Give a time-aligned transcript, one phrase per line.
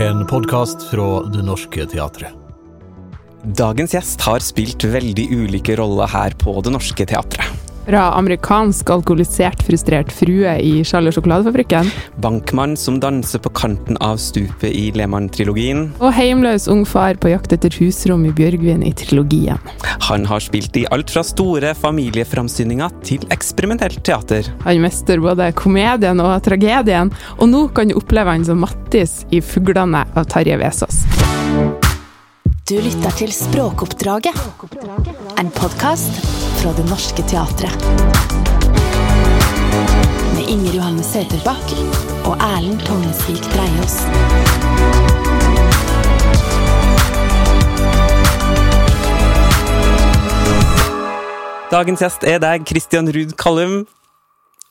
[0.00, 2.32] En podkast fra Det Norske Teatret.
[3.44, 7.63] Dagens gjest har spilt veldig ulike roller her på Det Norske Teatret.
[7.84, 11.90] Fra amerikansk alkoholisert, frustrert frue i Charlie Sjokoladefabrikken.
[12.24, 15.90] Bankmann som danser på kanten av stupet i Lehmann-trilogien.
[16.00, 19.60] Og heimløs ung far på jakt etter husrom i Bjørgvin i trilogien.
[20.08, 24.48] Han har spilt i alt fra store familieframsyninger til eksperimentelt teater.
[24.64, 29.44] Han mester både komedien og tragedien, og nå kan du oppleve han som Mattis i
[29.44, 31.04] Fuglene av Tarjei Vesaas.
[32.64, 34.38] Du lytter til Språkoppdraget.
[35.36, 36.14] En podkast
[36.62, 37.84] fra Det Norske Teatret.
[40.32, 41.74] Med Inger Johanne Søterbakk
[42.24, 43.98] og Erlend Tongensvik Dreiaas.
[51.68, 53.82] Dagens gjest er deg, Christian Ruud Kallum.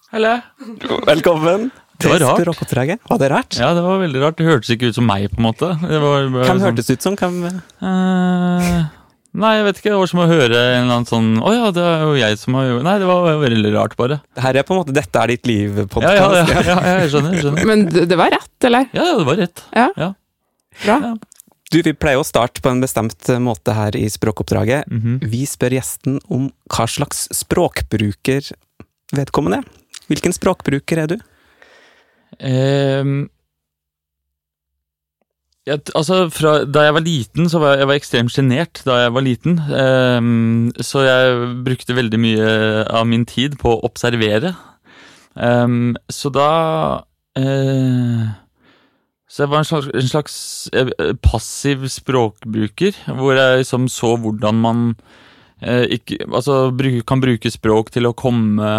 [0.09, 0.39] Hallo.
[1.05, 1.69] Velkommen.
[2.03, 2.41] Det var rart.
[2.43, 2.99] Språkoppdraget.
[3.09, 3.57] Var det rart?
[3.59, 4.37] Ja, det var veldig rart.
[4.39, 5.71] Det hørtes ikke ut som meg, på en måte.
[5.81, 7.15] Det var bare Hvem sånn, hørtes ut som?
[7.19, 7.39] Hvem?
[7.83, 8.83] uh...
[9.33, 9.89] Nei, jeg vet ikke.
[9.89, 12.37] Det var som å høre en eller annen sånn Å ja, det er jo jeg
[12.37, 14.19] som har gjort Nei, det var veldig rart, bare.
[14.37, 16.19] Her er på en måte 'Dette er ditt liv'-podkast.
[16.19, 17.33] ja, ja, ja, ja, jeg skjønner.
[17.33, 17.65] jeg skjønner.
[17.71, 18.85] Men det var rett, eller?
[18.93, 19.63] Ja, ja, det var rett.
[19.73, 19.87] Ja.
[19.97, 20.09] Ja.
[20.83, 20.97] Bra.
[21.73, 24.85] Du, Vi pleier å starte på en bestemt måte her i Språkoppdraget.
[24.93, 25.17] Mhm.
[25.25, 28.51] Vi spør gjesten om hva slags språkbruker
[29.17, 29.71] vedkommende er.
[30.13, 31.17] Hvilken språkbruker er du?
[32.39, 33.29] Ehm,
[35.63, 38.99] jeg, altså, fra, Da jeg var liten, så var jeg, jeg var ekstremt sjenert da
[39.03, 39.57] jeg var liten.
[39.79, 42.53] Ehm, så jeg brukte veldig mye
[42.91, 44.53] av min tid på å observere.
[45.39, 46.49] Ehm, så da
[47.39, 48.27] eh,
[49.25, 50.35] Så jeg var en slags, en slags
[50.77, 54.83] eh, passiv språkbruker, hvor jeg liksom så hvordan man
[55.61, 58.75] eh, ikke, altså, bruk, kan bruke språk til å komme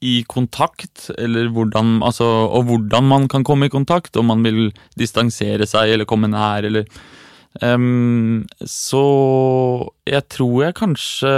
[0.00, 4.70] i kontakt, eller hvordan, altså, og hvordan man kan komme i kontakt, om man vil
[4.98, 6.86] distansere seg eller komme nær, eller
[7.62, 9.02] um, Så
[10.08, 11.34] jeg tror jeg kanskje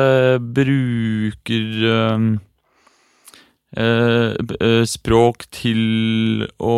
[0.55, 2.29] bruker um,
[3.79, 6.77] uh, språk til å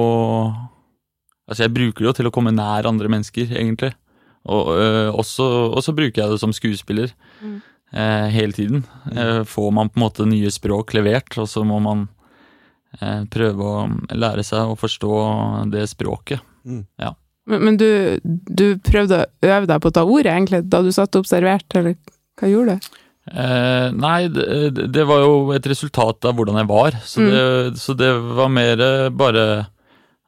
[1.45, 3.91] Altså, jeg bruker det jo til å komme nær andre mennesker, egentlig.
[4.49, 7.13] Og uh, også bruker jeg det som skuespiller
[7.45, 7.59] Mm.
[7.95, 8.85] Eh, hele tiden.
[9.11, 9.47] Mm.
[9.47, 12.07] får man på en måte nye språk levert, og så må man
[13.01, 13.85] eh, prøve å
[14.15, 15.15] lære seg å forstå
[15.73, 16.43] det språket.
[16.65, 16.85] Mm.
[17.01, 17.15] Ja.
[17.47, 17.89] Men, men du,
[18.25, 21.81] du prøvde å øve deg på å ta ordet, egentlig, da du satt og observerte,
[21.81, 21.99] eller
[22.41, 22.95] hva gjorde du?
[23.25, 27.45] Eh, nei, det, det var jo et resultat av hvordan jeg var, så, det,
[27.81, 29.47] så det var mer eh, bare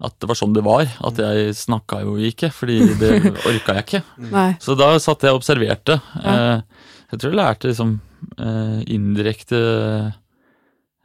[0.04, 0.88] at det var sånn det var.
[1.09, 3.12] At jeg snakka jo ikke, fordi det
[3.48, 4.03] orka jeg ikke.
[4.60, 5.98] Så da satt jeg og observerte.
[6.21, 6.37] Ja.
[6.37, 7.97] Eh, jeg tror jeg lærte liksom
[8.43, 9.59] eh, indirekte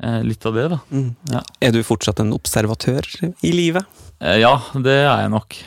[0.02, 0.80] eh, litt av det, da.
[0.90, 1.10] Mm.
[1.34, 1.42] Ja.
[1.62, 3.86] Er du fortsatt en observatør i livet?
[4.22, 5.60] Eh, ja, det er jeg nok.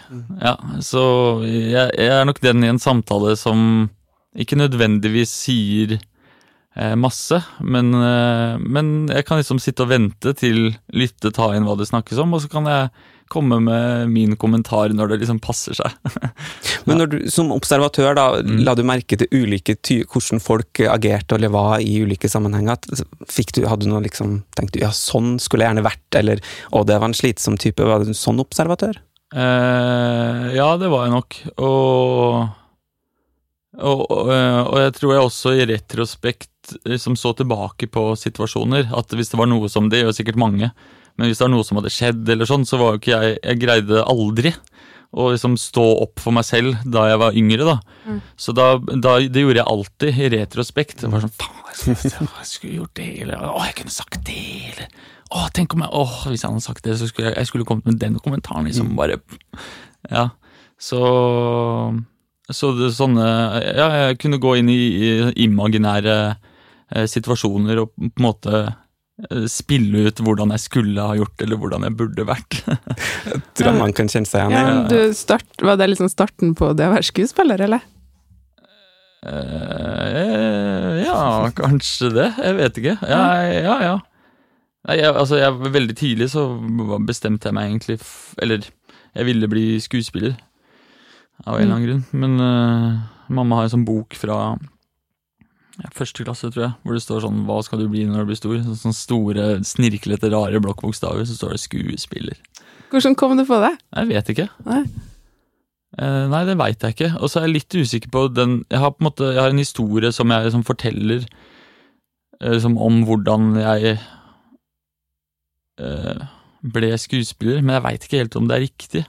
[0.43, 1.05] Ja, så
[1.47, 3.89] jeg, jeg er nok den i en samtale som
[4.35, 10.73] ikke nødvendigvis sier eh, masse, men, eh, men jeg kan liksom sitte og vente til
[10.95, 12.91] lytte, ta inn hva det snakkes om, og så kan jeg
[13.33, 15.95] komme med min kommentar når det liksom passer seg.
[16.87, 18.59] Men når du, som observatør, da, Mm.
[18.67, 22.77] la du merke til ulike ty hvordan folk agerte eller var i ulike sammenhenger?
[23.31, 26.43] Fikk du, hadde du noe liksom, tenkte du ja, sånn skulle jeg gjerne vært, eller
[26.73, 28.99] å, det var en slitsom type, var du en sånn observatør?
[29.35, 31.39] Eh, ja, det var jeg nok.
[31.59, 32.49] Og,
[33.81, 36.51] og, og, eh, og jeg tror jeg også i retrospekt
[36.89, 40.71] liksom så tilbake på situasjoner, at hvis det var noe som Det gjør sikkert mange,
[41.17, 43.39] men hvis det var noe som hadde skjedd, eller sånn, så var jo ikke jeg
[43.43, 44.55] Jeg greide aldri
[45.15, 47.75] å liksom stå opp for meg selv da jeg var yngre, da.
[48.03, 48.17] Mm.
[48.35, 48.65] Så da,
[48.99, 51.05] da Det gjorde jeg alltid i retrospekt.
[51.05, 54.25] Det var sånn Faen, jeg skulle, jeg skulle gjort det, eller Å, jeg kunne sagt
[54.27, 54.41] det,
[54.73, 54.89] eller
[55.35, 56.03] Å, tenk om jeg Å,
[56.33, 58.91] hvis jeg hadde sagt det, så skulle jeg, jeg skulle kommet med den kommentaren, liksom.
[58.99, 59.21] Bare
[60.11, 60.29] Ja.
[60.83, 60.99] Så
[62.51, 63.29] Så det, sånne
[63.71, 65.13] Ja, jeg kunne gå inn i, i
[65.47, 68.65] imaginære eh, situasjoner og på en måte
[69.47, 72.61] spille ut hvordan jeg skulle ha gjort, eller hvordan jeg burde vært.
[72.67, 74.55] jeg Tror man kan kjenne seg igjen
[74.91, 74.97] i.
[74.99, 77.85] Ja, start, var det liksom starten på det å være skuespiller, eller?
[79.25, 81.21] Uh, ja,
[81.57, 82.27] kanskje det.
[82.43, 82.97] Jeg vet ikke.
[83.09, 83.23] Ja,
[83.55, 83.77] ja.
[83.87, 83.95] ja.
[84.85, 86.45] Nei, jeg, altså, jeg, veldig tidlig så
[87.09, 88.67] bestemte jeg meg egentlig f Eller,
[89.15, 90.35] jeg ville bli skuespiller.
[91.47, 92.05] Av en eller annen grunn.
[92.13, 94.57] Men uh, mamma har en sånn bok fra
[95.83, 98.31] ja, første klasse, tror jeg, hvor det står sånn 'Hva skal du bli når du
[98.31, 102.39] blir stor?' Sånne, sånne store, snirklete, rare blokkbokstaver, så står det 'skuespiller'.
[102.91, 103.75] Hvordan kom du på det?
[103.97, 104.49] Jeg vet ikke.
[104.65, 104.85] Nei.
[105.99, 107.11] Eh, nei, det veit jeg ikke.
[107.21, 109.51] Og så er jeg litt usikker på den Jeg har på en måte Jeg har
[109.51, 111.27] en historie som jeg liksom forteller
[112.41, 113.99] eh, liksom om hvordan jeg
[115.79, 116.25] eh,
[116.65, 119.05] ble skuespiller, men jeg veit ikke helt om det er riktig.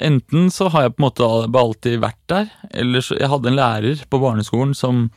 [0.00, 3.58] Enten så har jeg på en måte alltid vært der, eller så Jeg hadde en
[3.58, 5.10] lærer på barneskolen som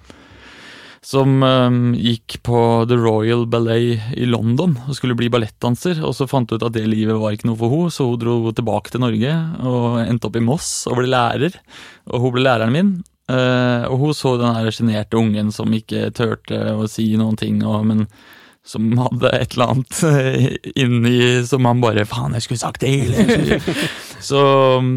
[1.08, 2.60] som um, gikk på
[2.90, 6.76] The Royal Ballet i London og skulle bli ballettdanser, og så fant hun ut at
[6.76, 10.28] det livet var ikke noe for henne, så hun dro tilbake til Norge og endte
[10.28, 11.56] opp i Moss og ble lærer.
[12.12, 16.56] Og hun ble læreren min, Uh, og hun så den sjenerte ungen som ikke turte
[16.72, 18.06] å si noen ting, og, men
[18.68, 20.46] som hadde et eller annet eh,
[20.80, 23.60] inni som han bare Faen, jeg skulle sagt det!
[24.28, 24.40] Så,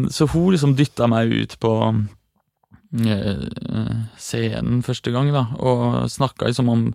[0.09, 1.71] så hun liksom dytta meg ut på
[2.91, 6.89] scenen første gang, da, og snakka som om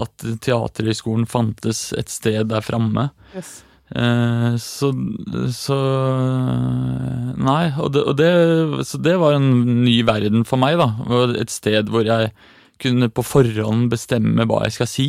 [0.00, 3.10] at Teaterhøgskolen fantes et sted der framme.
[3.92, 4.88] Eh, så,
[5.52, 5.78] så
[7.36, 8.32] Nei, og, det, og det,
[8.88, 9.50] så det var en
[9.84, 10.88] ny verden for meg, da.
[11.36, 12.32] Et sted hvor jeg
[12.82, 15.08] kunne på forhånd bestemme hva jeg skal si,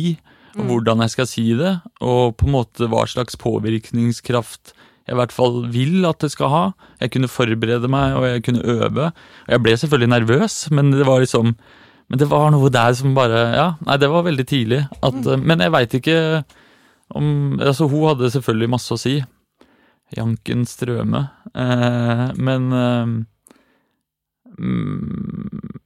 [0.54, 1.72] og hvordan jeg skal si det,
[2.04, 4.74] og på en måte hva slags påvirkningskraft
[5.04, 6.62] jeg i hvert fall vil at det skal ha.
[7.02, 9.10] Jeg kunne forberede meg, og jeg kunne øve.
[9.12, 11.56] Og jeg ble selvfølgelig nervøs, men det var liksom
[12.12, 14.82] Men det var noe der som bare Ja, nei, det var veldig tidlig.
[15.02, 16.44] At, Men jeg veit ikke
[17.14, 19.18] om Altså, hun hadde selvfølgelig masse å si.
[20.16, 21.22] Janken Strøme.
[21.54, 23.14] Eh, men eh,
[24.58, 25.80] mm,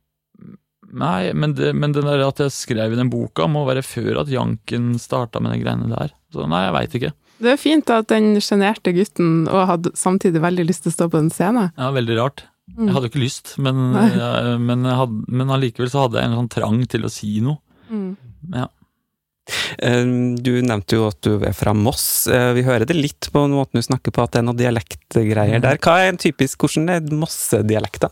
[0.98, 4.22] Nei, men det, men den der at jeg skrev i den boka, må være før
[4.22, 6.14] at Janken starta med de greiene der.
[6.32, 7.12] Så nei, jeg veit ikke.
[7.38, 11.10] Det er fint at den sjenerte gutten og hadde samtidig veldig lyst til å stå
[11.12, 11.68] på en scene.
[11.78, 12.46] Ja, veldig rart.
[12.76, 14.08] Jeg hadde jo ikke lyst, men, Nei.
[14.68, 17.60] men, jeg hadde, men allikevel så hadde jeg en sånn trang til å si noe.
[18.54, 18.66] Ja.
[19.80, 20.04] Eh,
[20.44, 22.26] Du nevnte jo at du er fra Moss.
[22.28, 25.62] Eh, Vi hører det litt på måten du snakker på, at det er noen dialektgreier
[25.64, 25.80] der.
[25.80, 28.10] Hva er en typisk, Hvordan er Mosse-dialekta?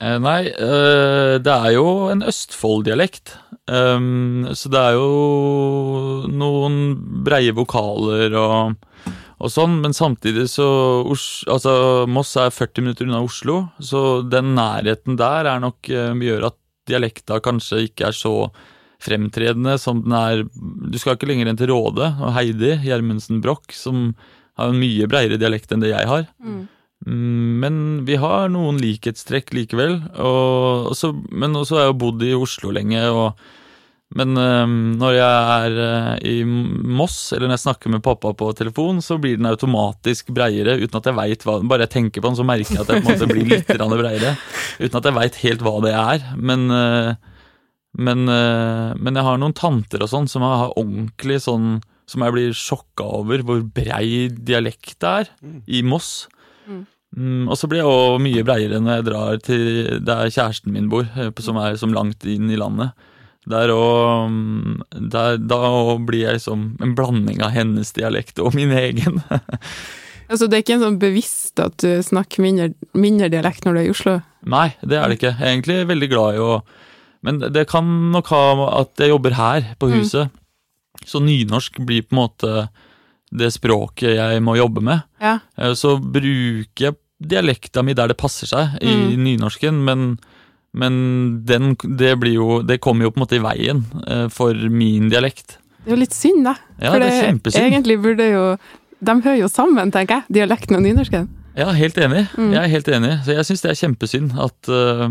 [0.00, 3.36] Eh, Nei, eh, det er jo en Østfold-dialekt.
[3.70, 6.78] Um, så det er jo noen
[7.22, 8.72] breie vokaler og,
[9.38, 10.66] og sånn, men samtidig så
[11.06, 11.74] Altså,
[12.10, 16.58] Moss er 40 minutter unna Oslo, så den nærheten der er nok eh, gjør at
[16.90, 18.34] dialekta kanskje ikke er så
[19.02, 20.42] fremtredende som den er
[20.90, 24.10] Du skal ikke lenger enn til Råde og Heidi Gjermundsen Broch, som
[24.58, 26.26] har en mye breiere dialekt enn det jeg har.
[26.42, 26.64] Mm,
[27.06, 29.98] Men vi har noen likhetstrekk likevel.
[30.14, 33.02] Og, også, men også har jeg jo bodd i Oslo lenge.
[33.10, 33.40] Og,
[34.18, 38.52] men eh, når jeg er eh, i Moss, eller når jeg snakker med pappa på
[38.58, 42.30] telefon, så blir den automatisk breiere uten at jeg veit hva Bare jeg tenker på
[42.30, 44.34] den, så merker jeg at jeg på en måte blir litt breiere.
[44.78, 46.26] Uten at jeg veit helt hva det er.
[46.38, 47.14] Men, eh,
[47.98, 52.32] men, eh, men jeg har noen tanter og sånn som har ordentlig sånn Som jeg
[52.34, 55.28] blir sjokka over hvor brei dialekt det er
[55.70, 56.26] i Moss.
[57.16, 59.64] Mm, og så blir jeg også mye breiere når jeg drar til
[60.06, 62.92] der kjæresten min bor, eh, som er som langt inn i landet.
[63.50, 68.54] Der og, mm, der, Da også blir jeg som en blanding av hennes dialekt og
[68.54, 69.22] min egen.
[70.32, 73.80] Altså, det er ikke en sånn bevisst at du snakker mindre, mindre dialekt når du
[73.82, 74.14] er i Oslo?
[74.48, 75.32] Nei, det er det ikke.
[75.34, 76.52] Jeg er egentlig veldig glad i å
[77.26, 78.44] Men det kan nok ha
[78.80, 80.32] at jeg jobber her på huset.
[81.04, 82.54] Så nynorsk blir på en måte
[83.28, 85.04] det språket jeg må jobbe med.
[85.20, 85.34] Ja.
[85.58, 86.96] Eh, Så bruker jeg
[87.28, 89.24] dialekta mi der det passer seg i Mm.
[89.24, 90.06] nynorsken, men,
[90.74, 94.54] men den, det, blir jo, det kommer jo på en måte i veien eh, for
[94.70, 95.58] min dialekt.
[95.82, 96.56] Det er jo litt synd, da.
[96.78, 97.66] Ja, For det er kjempesynd.
[97.66, 98.42] Egentlig burde jo
[99.02, 101.24] De hører jo sammen, tenker jeg, dialekten og nynorsken.
[101.58, 102.22] Ja, helt enig.
[102.38, 102.52] Mm.
[102.54, 103.10] Jeg er helt enig.
[103.26, 105.02] Så jeg syns det er kjempesynd at uh,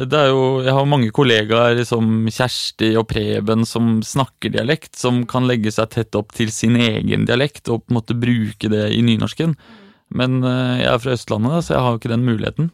[0.00, 5.20] det er jo Jeg har mange kollegaer som Kjersti og Preben som snakker dialekt, som
[5.30, 8.88] kan legge seg tett opp til sin egen dialekt og på en måte bruke det
[8.96, 9.54] i nynorsken.
[10.14, 12.70] Men øh, jeg er fra Østlandet, så jeg har jo ikke den muligheten.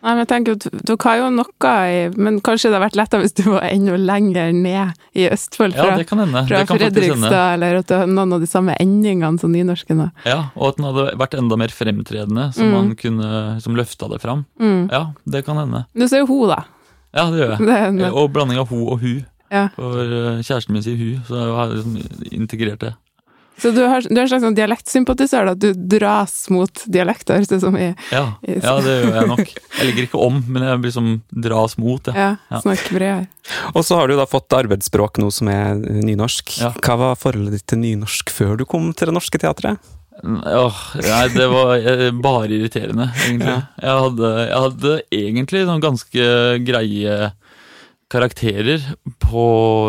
[0.00, 2.94] Nei, men jeg tenker at Dere har jo noe i Men kanskje det hadde vært
[2.96, 5.74] lettere hvis du var enda lenger ned i Østfold?
[5.76, 6.40] Ja, Fra, det kan hende.
[6.48, 6.62] fra.
[6.70, 10.00] Fredrikstad, eller at du har noen av de samme endingene som nynorsken.
[10.24, 12.72] Ja, og at den hadde vært enda mer fremtredende, som, Mm.
[12.78, 14.46] man kunne som løfta det fram.
[14.58, 14.88] Mm.
[14.90, 15.84] Ja, det kan hende.
[15.94, 16.62] Du ser jo ho, da.
[17.12, 17.60] Ja, det gjør jeg.
[17.68, 19.20] Det en, Og blanding av ho og hu.
[19.52, 19.68] Ja.
[19.76, 21.96] For øh, kjæresten min sier hu, så jeg har liksom
[22.32, 22.94] integrert det.
[23.60, 25.54] Så du, har, du er en slags sånn dialektsympatisør, da?
[25.58, 27.76] Du dras mot dialekter, høres det som.
[27.76, 29.52] i Ja, ja, det gjør jeg nok.
[29.80, 31.12] Jeg ligger ikke om, men jeg liksom
[31.46, 32.16] dras mot det.
[32.16, 32.60] Ja, Ja.
[32.90, 33.28] bredere.
[33.74, 36.56] Og så har du da fått arbeidsspråk nå som er nynorsk.
[36.60, 36.72] Ja.
[36.80, 39.78] Hva var forholdet ditt til nynorsk før du kom til Det Norske Teatret?
[40.20, 43.54] Åh, nei, det var eh, bare irriterende, egentlig.
[43.80, 46.26] Jeg, hadde, jeg hadde egentlig sånn ganske
[46.66, 47.14] greie
[48.10, 48.82] karakterer
[49.22, 49.42] på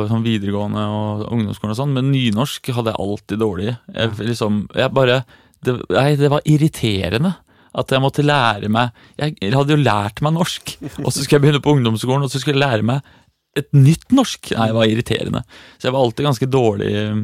[0.09, 3.71] sånn videregående og ungdomsskolen og sånn, men nynorsk hadde jeg alltid dårlig.
[3.95, 5.23] Jeg, liksom, jeg bare
[5.65, 7.35] det, Nei, det var irriterende.
[7.71, 10.73] At jeg måtte lære meg Jeg hadde jo lært meg norsk,
[11.05, 13.11] og så skulle jeg begynne på ungdomsskolen, og så skulle jeg lære meg
[13.59, 14.53] et nytt norsk.
[14.55, 15.43] Nei, det var irriterende.
[15.77, 17.23] Så jeg var alltid ganske dårlig eh,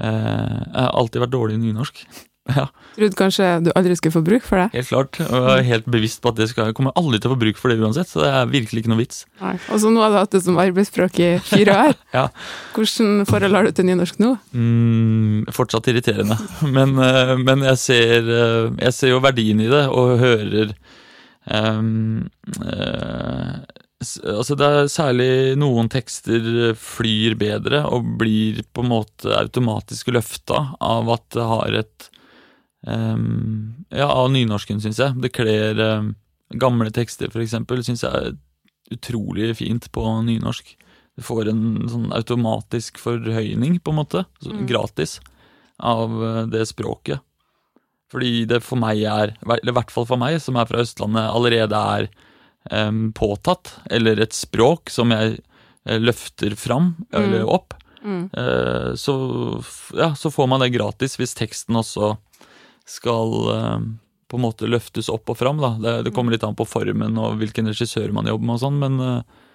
[0.00, 2.04] Jeg har alltid vært dårlig i nynorsk.
[2.50, 2.66] Ja.
[2.96, 4.66] Trodde kanskje du aldri skulle få bruk for det?
[4.74, 5.20] Helt klart.
[5.22, 7.40] Og jeg er helt bevisst på at det skal, jeg kommer aldri til å få
[7.40, 9.24] bruk for det uansett, så det er virkelig ikke noe vits.
[9.40, 9.54] Nei.
[9.70, 11.98] Og så nå har du hatt det som arbeidsspråk i fire år.
[12.10, 12.24] Ja.
[12.74, 14.32] Hvordan forhold har du til nynorsk nå?
[14.50, 16.36] Mm, fortsatt irriterende.
[16.76, 20.72] Men, eh, men jeg, ser, eh, jeg ser jo verdien i det, og hører
[21.46, 22.26] um,
[22.64, 23.60] uh,
[24.00, 30.70] Altså, det er særlig noen tekster flyr bedre og blir på en måte automatisk løfta
[30.80, 32.06] av at det har et
[32.86, 35.16] ehm, Ja, av nynorsken, syns jeg.
[35.20, 36.14] Det kler um,
[36.54, 38.36] gamle tekster, for eksempel, syns jeg er
[38.94, 40.76] utrolig fint på nynorsk.
[41.18, 44.66] Du får en sånn automatisk forhøyning, på en måte, så, Mm.
[44.66, 45.20] gratis,
[45.80, 47.20] av eh, det språket.
[48.10, 51.30] Fordi det for meg er, eller i hvert fall for meg, som er fra Østlandet,
[51.30, 52.08] allerede er
[52.70, 55.38] um, påtatt, eller et språk som jeg
[55.86, 57.48] eh, løfter fram, eller Mm.
[57.48, 57.74] opp.
[58.04, 58.30] Mm.
[58.34, 59.14] Eh, så,
[59.96, 62.16] ja, så får man det gratis hvis teksten også
[62.90, 63.76] skal eh,
[64.30, 65.60] på en måte løftes opp og fram.
[65.62, 65.74] Da.
[65.82, 68.80] Det, det kommer litt an på formen og hvilken regissør man jobber med, og sånn,
[68.82, 69.46] men, eh,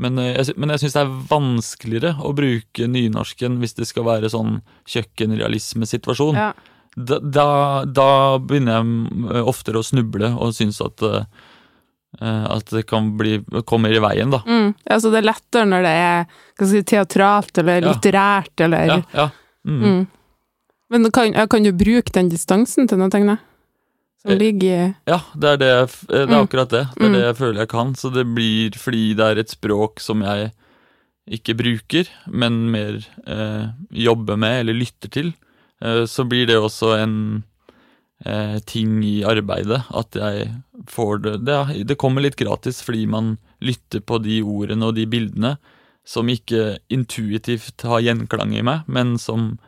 [0.00, 4.06] men, eh, jeg, men jeg syns det er vanskeligere å bruke nynorsken hvis det skal
[4.08, 6.38] være sånn kjøkkenrealismesituasjon.
[6.38, 6.50] Ja.
[6.96, 7.48] Da, da,
[7.86, 8.10] da
[8.42, 11.04] begynner jeg oftere å snuble og syns at
[12.18, 13.36] at det kan bli,
[13.70, 14.40] kommer i veien, da.
[14.42, 14.72] Mm.
[14.90, 17.92] Altså, det er lettere når det er si, teatralt eller Ja.
[17.92, 19.26] litterært eller Ja, ja.
[19.62, 19.78] Mm.
[19.84, 20.00] Mm.
[20.90, 23.44] Men kan, kan du bruke den distansen til noe, tenker jeg?
[24.20, 26.44] Som Eh, ligger i Ja, det er, det, eh, det er Mm.
[26.46, 26.86] akkurat det.
[26.96, 27.12] Det er Mm.
[27.14, 27.94] det jeg føler jeg kan.
[27.94, 30.52] Så det blir fordi det er et språk som jeg
[31.30, 35.34] ikke bruker, men mer eh, jobber med eller lytter til.
[35.80, 37.44] Eh, så blir det også en
[38.26, 40.50] eh, ting i arbeidet at jeg
[40.86, 45.06] får det det, det kommer litt gratis fordi man lytter på de ordene og de
[45.06, 45.56] bildene
[46.04, 49.58] som ikke intuitivt har gjenklang i meg, men som,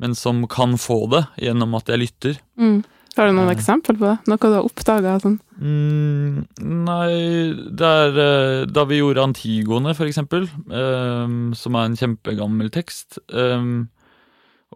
[0.00, 2.40] men som kan få det gjennom at jeg lytter.
[2.58, 2.80] mm.
[3.18, 3.56] Har du noen Eh.
[3.56, 4.18] eksempel på det?
[4.30, 5.16] Noe du har oppdaga?
[5.20, 5.40] Sånn?
[5.60, 6.46] Mm,
[6.86, 12.70] nei, det er eh, da vi gjorde Antigone, for eksempel, ehm, som er en kjempegammel
[12.70, 13.88] tekst, Um,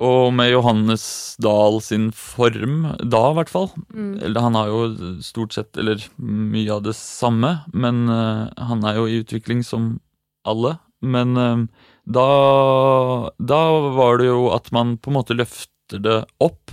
[0.01, 3.71] og med Johannes Dahl sin form, da i hvert fall.
[3.95, 4.21] Mm.
[4.27, 4.81] Eller han har jo
[5.23, 10.01] stort sett, eller mye av det samme, men uh, han er jo i utvikling som
[10.45, 10.81] alle.
[11.01, 11.69] Men ehm,
[12.05, 13.63] da, da
[13.97, 16.73] var det jo at man på en måte løfter det opp,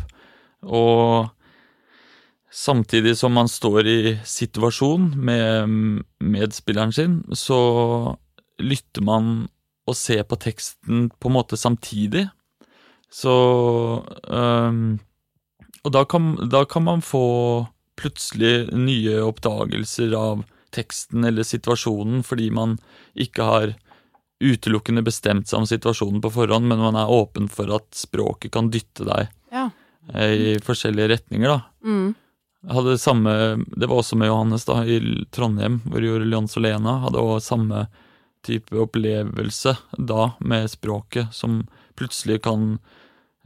[0.61, 1.31] og
[2.51, 7.59] samtidig som man står i situasjon med medspilleren sin, så
[8.61, 9.31] lytter man
[9.89, 12.27] og ser på teksten på en måte samtidig.
[13.11, 13.31] Så
[14.27, 14.99] um,
[15.83, 22.49] Og da kan, da kan man få plutselig nye oppdagelser av teksten eller situasjonen fordi
[22.53, 22.77] man
[23.19, 23.73] ikke har
[24.41, 28.71] utelukkende bestemt seg om situasjonen på forhånd, men man er åpen for at språket kan
[28.73, 29.69] dytte deg Ja.
[30.13, 31.61] eh, i forskjellige retninger, da.
[31.85, 32.15] Mm.
[32.69, 33.31] Hadde samme,
[33.77, 34.99] Det var også med Johannes da, i
[35.31, 36.99] Trondheim, hvor gjorde Leons Solena.
[37.01, 37.87] Hadde også samme
[38.45, 41.67] type opplevelse da, med språket, som
[41.97, 42.79] plutselig kan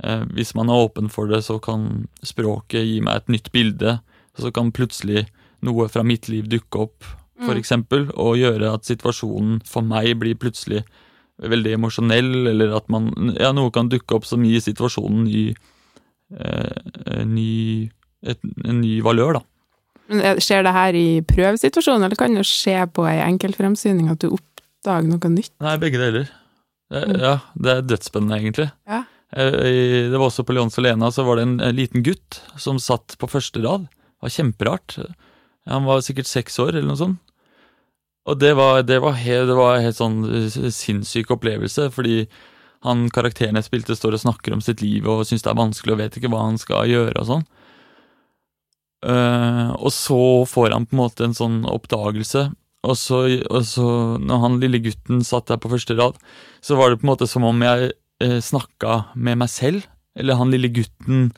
[0.04, 4.00] eh, Hvis man er åpen for det, så kan språket gi meg et nytt bilde.
[4.38, 5.28] Så kan plutselig
[5.64, 7.04] noe fra mitt liv dukke opp,
[7.44, 7.60] for Mm.
[8.16, 10.84] og gjøre at situasjonen for meg blir plutselig
[11.42, 15.54] veldig emosjonell, eller at man Ja, noe kan dukke opp som gir situasjonen ny,
[16.40, 16.72] eh,
[17.20, 17.90] en ny
[18.26, 19.42] et, en ny valør, da.
[20.10, 24.20] Men er- Skjer det her i prøvesituasjonen, eller kan det skje på ei enkeltfremsyning at
[24.20, 25.52] du oppdager noe nytt?
[25.62, 26.30] Nei, begge deler.
[26.90, 27.20] Det, Mm.
[27.20, 28.72] Ja, det er dødsspennende, egentlig.
[28.88, 29.04] Ja.
[29.34, 33.18] Eh, Det var også på Leons Lena, så var det en liten gutt som satt
[33.20, 33.82] på første rad.
[33.90, 35.16] Det var kjemperart.
[35.68, 37.18] Han var sikkert seks år, eller noe sånt.
[38.26, 42.24] Og det var, det var, helt, det var en helt sånn eh, sinnssyk opplevelse, fordi
[42.86, 45.94] han karakteren jeg spilte, står og snakker om sitt liv og syns det er vanskelig
[45.94, 47.46] og vet ikke hva han skal gjøre og sånn.
[49.06, 52.48] Uh, og så får han på en måte en sånn oppdagelse,
[52.86, 53.88] og så, og så
[54.22, 56.18] når han lille gutten satt der på første rad,
[56.66, 57.92] så var det på en måte som om jeg
[58.26, 59.86] uh, snakka med meg selv,
[60.18, 61.30] eller han lille gutten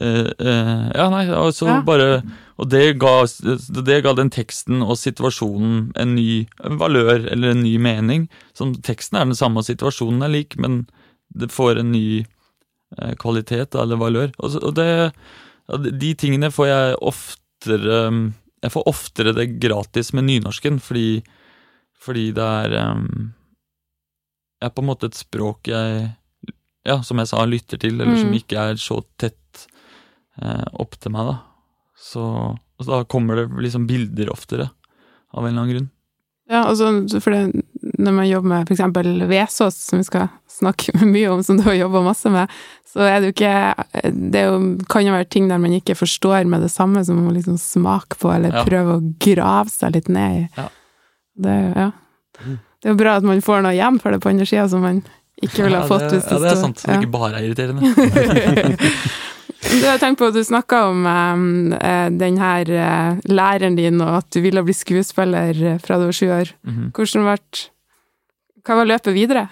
[0.00, 1.80] eh, eh, Ja, nei, og så Ja.
[1.82, 2.22] bare
[2.58, 3.24] Og det ga,
[3.86, 8.28] det ga den teksten og situasjonen en ny valør, eller en ny mening.
[8.52, 10.88] Som teksten er den samme, og situasjonen er lik, men
[11.32, 12.24] det får en ny
[12.98, 14.32] eh, kvalitet, eller valør.
[14.40, 14.88] Og, og det
[15.68, 21.22] ja, de- tingene får jeg oftere Jeg får oftere det gratis med nynorsken, fordi,
[22.02, 23.32] fordi det er um,
[24.60, 26.08] er på en måte et språk jeg
[26.84, 28.38] ja, som jeg sa, lytter til, eller som Mm.
[28.42, 29.68] ikke er så tett
[30.42, 31.36] eh, opp til meg, da.
[31.98, 32.24] Så,
[32.82, 34.68] så da kommer det liksom bilder oftere,
[35.34, 35.88] av en eller annen grunn.
[36.48, 36.88] Ja, altså,
[37.20, 37.64] for det,
[38.00, 39.28] når man jobber med f.eks.
[39.28, 42.48] Vesås, som vi skal snakke mye om, som du har jobba masse med,
[42.88, 44.54] så er det jo ikke Det jo,
[44.88, 47.58] kan jo være ting der man ikke forstår med det samme, som man må liksom
[47.60, 48.64] smake på, eller Ja.
[48.64, 50.46] prøve å grave seg litt ned i.
[50.56, 50.68] Ja.
[51.38, 51.90] Det, ja.
[52.48, 54.80] det er jo bra at man får noe igjen for det på andre sida, som
[54.88, 55.02] man
[55.44, 56.80] ikke ville ha fått hvis det ja, det er sto- sant.
[56.80, 58.78] Så det er ikke bare er irriterende.
[59.58, 64.20] Du har tenkt på at du snakka om eh, den her eh, læreren din, og
[64.20, 66.52] at du ville bli skuespiller fra du var sju år.
[66.68, 66.92] Mhm.
[66.94, 67.38] Hvordan ble
[68.68, 69.48] Hva var løpet videre?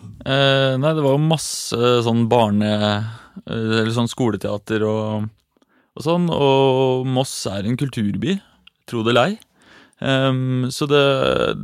[0.00, 2.74] Eh, nei, det var jo masse sånn barne...
[3.46, 5.28] Eller sånn skoleteater og,
[5.96, 6.26] og sånn.
[6.34, 8.34] Og Moss er en kulturby,
[8.90, 9.38] tro det eller ei.
[10.00, 11.00] Em, så det,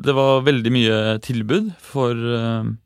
[0.04, 2.76] det var veldig mye tilbud for em,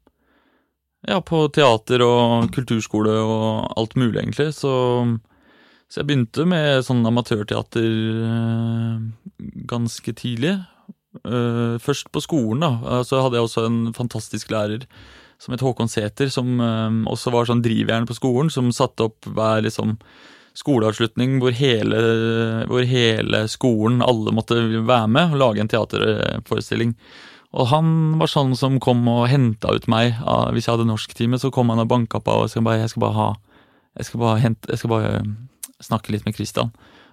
[1.08, 4.50] Ja, på teater og kulturskole og alt mulig, egentlig.
[4.56, 4.72] Så,
[5.88, 7.86] så jeg begynte med sånn amatørteater
[8.26, 10.58] eh, ganske tidlig.
[11.24, 13.00] Eh, først på skolen, da.
[13.06, 14.84] Så hadde jeg også en fantastisk lærer
[15.40, 19.24] som het Håkon Sæther, som eh, også var sånn drivjern på skolen, som satte opp
[19.24, 19.96] hver liksom
[20.60, 21.98] skoleavslutning hvor hele,
[22.68, 26.96] hvor hele skolen, alle måtte være med og lage en teaterforestilling.
[27.50, 30.14] Og han var sånn som kom og henta ut meg
[30.54, 31.40] hvis jeg hadde norsktime.
[31.40, 33.30] Så kom han og banka på og sa bare, jeg skal bare ha
[33.98, 35.30] Jeg skal bare, hente, jeg skal bare eh,
[35.82, 36.70] snakke litt med Christian.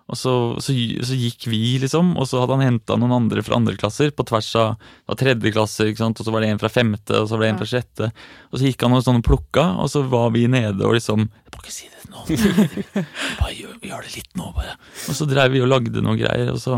[0.08, 0.72] Og så, så,
[1.04, 4.24] så gikk vi, liksom, og så hadde han henta noen andre fra andre klasser på
[4.30, 7.28] tvers av var tredje klasse, ikke sant, og så var det en fra femte, og
[7.28, 8.12] så var det en fra sjette.
[8.54, 11.58] Og så gikk han og sånn plukka, og så var vi nede og liksom Jeg
[11.58, 12.72] må ikke si det noen.
[13.42, 14.78] Bare gjør, gjør det litt nå, bare.
[15.10, 16.78] Og så dreiv vi og lagde noen greier, og så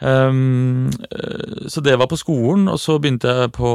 [0.00, 3.70] Eh, så det var på skolen, og så begynte jeg på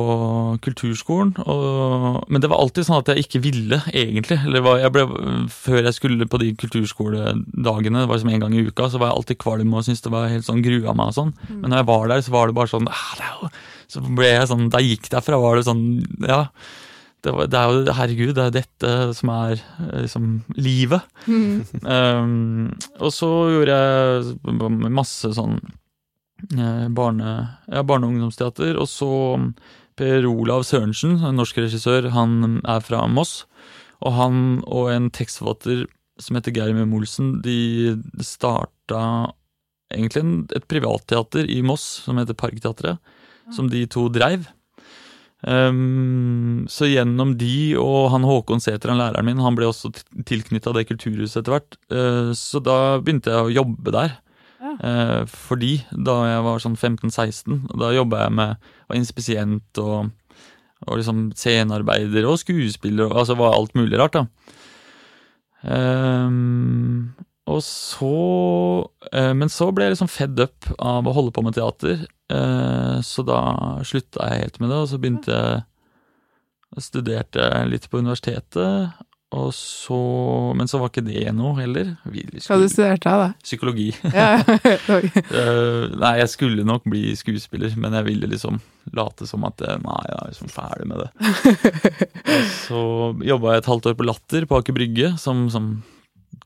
[0.63, 1.34] kulturskolen.
[1.44, 4.39] Og, men det var alltid sånn at jeg ikke ville, egentlig.
[4.46, 5.06] Eller var, jeg ble,
[5.53, 9.12] før jeg skulle på de kulturskoledagene, det var liksom en gang i uka, så var
[9.12, 11.36] jeg alltid kvalm og syntes det var helt sånn grua meg og sånn.
[11.50, 13.51] Men når jeg var der, så var det bare sånn ah,
[13.92, 15.84] Så ble jeg sånn Da jeg gikk derfra, var det sånn
[16.24, 16.46] Ja.
[17.24, 20.25] Det, var, det er jo Herregud, det er dette som er eh, liksom
[20.60, 21.06] livet.
[21.88, 25.56] Um, og så gjorde jeg masse sånn
[26.51, 27.32] barne,
[27.71, 28.77] ja, barne- og ungdomsteater.
[28.82, 29.10] Og så
[29.95, 33.45] Per Olav Sørensen, en norsk regissør, han er fra Moss.
[34.03, 35.86] Og han og en tekstforfatter
[36.21, 39.32] som heter Geir Møhm Olsen, de starta
[39.93, 40.23] egentlig
[40.58, 42.99] et privatteater i Moss som heter Parkteatret,
[43.53, 44.47] som de to dreiv.
[45.43, 49.91] Um, så gjennom de og han Håkon Sæther, læreren min, han ble også
[50.23, 51.79] tilknytta det kulturhuset etter hvert.
[51.91, 54.15] Uh, så da begynte jeg å jobbe der.
[54.63, 60.13] Uh, fordi da jeg var sånn 15-16, da jobba jeg med var inspisient og,
[60.88, 64.26] og liksom scenearbeider og skuespiller og altså var alt mulig rart, da.
[65.63, 67.13] Um,
[67.47, 68.08] og så
[68.84, 72.06] uh, Men så ble jeg liksom fed up av å holde på med teater.
[72.32, 73.39] Eh, Så da
[73.88, 75.63] slutta jeg helt med det, og så begynte jeg
[76.82, 78.93] studerte litt på universitetet,
[79.34, 79.98] og så
[80.58, 81.93] Men så var ikke det noe heller.
[82.06, 83.30] Vi Hva du studerte da?
[83.43, 83.89] Psykologi.
[84.13, 84.38] Ja.
[85.34, 88.60] Eh, nei, jeg skulle nok bli skuespiller, men jeg ville liksom
[88.93, 91.10] late som at eh, Nei, jeg er liksom ferdig med det.
[92.24, 92.84] Og så
[93.26, 95.72] jobba jeg et halvt år på Latter på Aker Brygge som, som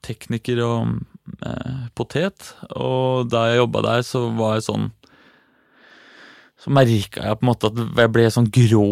[0.06, 0.95] tekniker og
[1.45, 2.54] eh, potet.
[2.78, 4.89] Og da jeg jobba der, så var jeg sånn
[6.67, 8.88] så merka jeg på en måte at jeg ble sånn grå,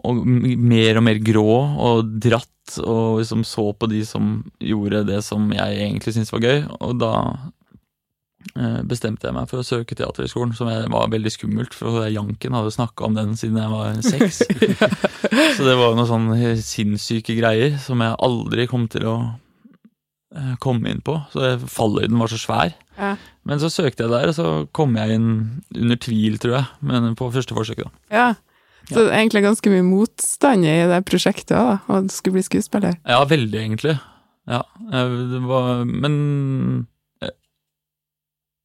[0.00, 5.20] og mer og mer grå, og dratt, og liksom så på de som gjorde det
[5.26, 7.12] som jeg egentlig syntes var gøy, og da
[8.56, 12.56] eh, bestemte jeg meg for å søke Teaterhøgskolen, som jeg var veldig skummelt, for Janken
[12.56, 14.40] hadde snakka om den siden jeg var seks.
[15.58, 19.18] Så det var noen sånne sinnssyke greier som jeg aldri kom til å
[20.62, 21.16] komme inn på.
[21.32, 22.74] Så falløyden var så svær.
[23.00, 23.14] Ja.
[23.48, 25.30] Men så søkte jeg der, og så kom jeg inn
[25.74, 26.68] under tvil, tror jeg.
[26.86, 28.14] Men på første forsøket, da.
[28.14, 28.28] ja.
[28.90, 32.96] Så egentlig ganske mye motstand i det prosjektet da, og du skulle bli skuespiller.
[33.06, 33.92] Ja, veldig, egentlig.
[34.50, 36.14] Ja, eh, det var Men
[37.22, 37.30] eh,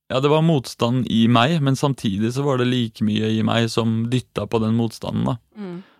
[0.09, 3.67] Ja, det var motstand i meg, men samtidig så var det like mye i meg
[3.69, 5.35] som dytta på den motstanden, da.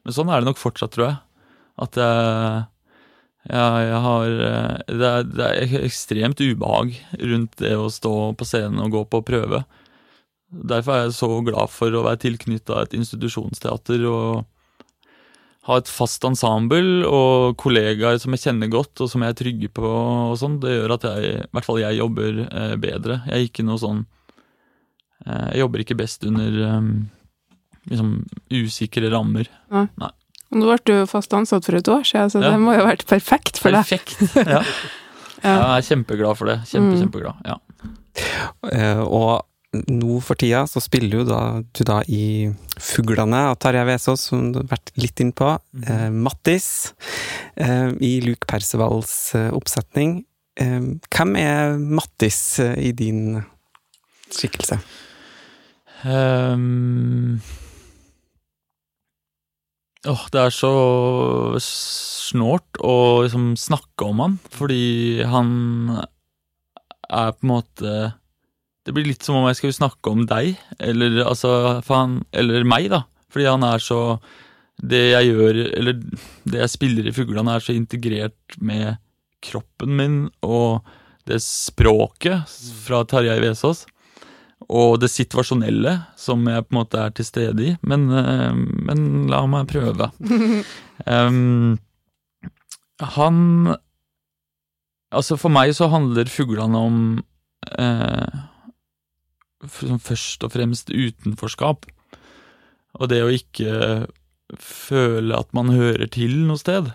[0.05, 1.17] Men sånn er det nok fortsatt, tror jeg.
[1.85, 2.63] At jeg ja,
[3.45, 8.81] jeg har eh, det er, det er ekstremt ubehag rundt det å stå på scenen
[8.81, 9.61] og gå på prøve.
[10.49, 14.45] Derfor er jeg så glad for å være tilknytta et institusjonsteater og
[15.65, 19.71] ha et fast ensemble og kollegaer som jeg kjenner godt og som jeg er trygge
[19.77, 19.85] på.
[19.85, 20.59] og sånn.
[20.61, 23.21] Det gjør at jeg, i hvert fall jeg jobber eh, bedre.
[23.29, 24.05] Jeg er ikke noe sånn
[25.25, 26.61] eh, Jeg jobber ikke best under
[27.85, 29.49] liksom usikre rammer.
[30.51, 32.51] Og nå ble du fast ansatt for et år siden, så Ja.
[32.51, 33.85] det må jo ha vært perfekt for deg.
[33.85, 34.17] Perfekt.
[34.55, 34.61] Ja.
[35.45, 36.59] Jeg er kjempeglad for det.
[36.65, 37.01] Kjempe, Mm.
[37.03, 37.35] kjempeglad.
[37.45, 37.57] Ja.
[38.71, 39.43] Eh, og
[39.91, 44.51] nå for tida så spiller jo da, du da i Fuglene av Tarjei Vesaas, som
[44.53, 45.59] du har vært litt innpå.
[45.85, 46.93] Eh, Mattis
[47.57, 50.23] eh, i Luke Persevals oppsetning.
[50.57, 53.43] Hvem er Mattis i din
[54.31, 54.79] skikkelse?
[56.05, 57.41] Ehm,
[60.05, 60.71] Åh, det er så
[61.65, 65.49] snålt å liksom snakke om han, fordi han
[67.09, 67.95] er på en måte
[68.85, 72.89] Det blir litt som om jeg skulle snakke om deg, eller altså han, Eller meg,
[72.93, 73.03] da.
[73.33, 74.19] Fordi han er så
[74.77, 75.99] Det jeg gjør, eller
[76.45, 78.97] det jeg spiller i Fuglene, er så integrert med
[79.45, 80.85] kroppen min og
[81.29, 82.49] det språket
[82.85, 83.85] fra Tarjei Vesaas
[84.71, 87.73] og det situasjonelle som jeg på en måte er til stede i.
[87.85, 90.09] Men, eh, men la meg prøve.
[91.05, 91.77] um,
[93.15, 93.75] han
[95.15, 96.95] Altså, for meg så handler fuglene om
[97.79, 98.39] eh,
[99.63, 101.85] først og fremst utenforskap.
[102.99, 104.09] Og det å ikke
[104.59, 106.89] føle at man hører til noe sted.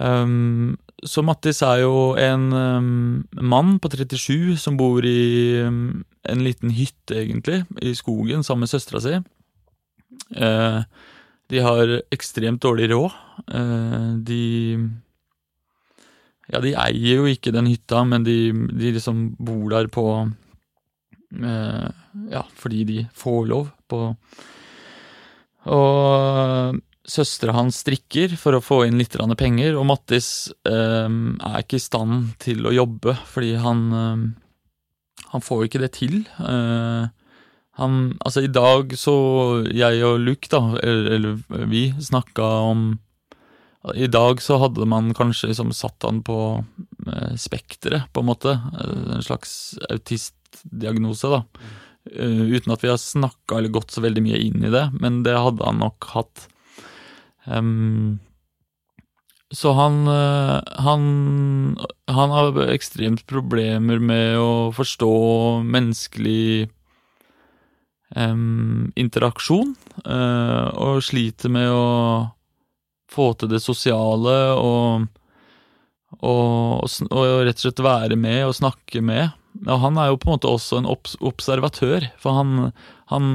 [0.00, 6.44] Um, så Mattis er jo en um, mann på 37 som bor i um, en
[6.44, 9.18] liten hytte, egentlig, i skogen sammen med søstera si.
[10.32, 10.80] Uh,
[11.52, 13.18] de har ekstremt dårlig råd.
[13.52, 14.42] Uh, de
[16.46, 21.88] Ja, de eier jo ikke den hytta, men de, de liksom bor der på uh,
[22.32, 24.14] Ja, fordi de får lov på
[25.66, 31.78] Og søstera hans strikker for å få inn litt penger, og Mattis eh, er ikke
[31.78, 34.26] i stand til å jobbe fordi han eh,
[35.32, 36.26] Han får ikke det til.
[36.38, 37.06] Eh,
[37.80, 39.16] han Altså, i dag så
[39.72, 42.98] Jeg og Luke, da, eller, eller vi, snakka om
[43.94, 46.64] I dag så hadde man kanskje liksom satt han på
[47.06, 48.58] eh, spekteret, på en måte.
[48.58, 51.42] Eh, En slags autistdiagnose, da.
[52.06, 55.24] Uh, uten at vi har snakka eller gått så veldig mye inn i det, men
[55.26, 56.44] det hadde han nok hatt.
[57.46, 58.18] Ehm,
[59.54, 61.78] så han, eh, han
[62.08, 65.12] Han har ekstremt problemer med å forstå
[65.66, 66.68] menneskelig
[68.16, 69.74] um, interaksjon,
[70.06, 72.28] Uh, og sliter med å
[73.10, 75.06] få til det sosiale og,
[76.20, 79.32] og, og, og rett og slett være med og snakke med.
[79.64, 82.70] Og han er jo på en måte også en obs observatør, for han,
[83.10, 83.26] han,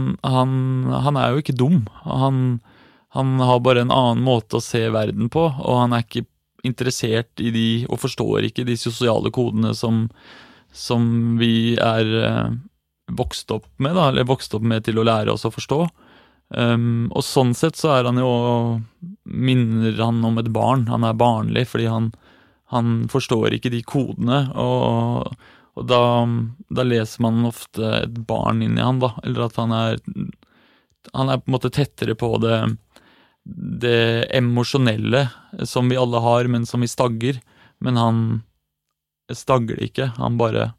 [0.94, 1.82] han er jo ikke dum.
[2.06, 2.62] Han,
[3.14, 6.24] han har bare en annen måte å se verden på, og han er ikke
[6.64, 10.06] interessert i de, og forstår ikke de sosiale kodene som,
[10.72, 11.10] som
[11.42, 12.54] vi er eh,
[13.12, 15.82] vokst opp med, da, eller vokst opp med til å lære oss å forstå.
[16.52, 18.32] Um, og sånn sett så er han jo
[19.24, 20.86] minner han om et barn.
[20.92, 22.12] Han er barnlig fordi han,
[22.72, 25.36] han forstår ikke de kodene, og,
[25.80, 26.04] og da,
[26.72, 29.14] da leser man ofte et barn inn i han, da.
[29.24, 30.00] Eller at han er
[31.18, 32.58] Han er på en måte tettere på det
[33.46, 35.28] det emosjonelle
[35.66, 37.42] som vi alle har, men som vi stagger.
[37.82, 38.22] Men han
[39.34, 40.12] stagger det ikke.
[40.18, 40.74] Han bare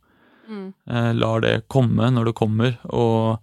[0.49, 0.73] Mm.
[0.91, 2.75] eh, lar det komme når det kommer.
[2.85, 3.39] Og,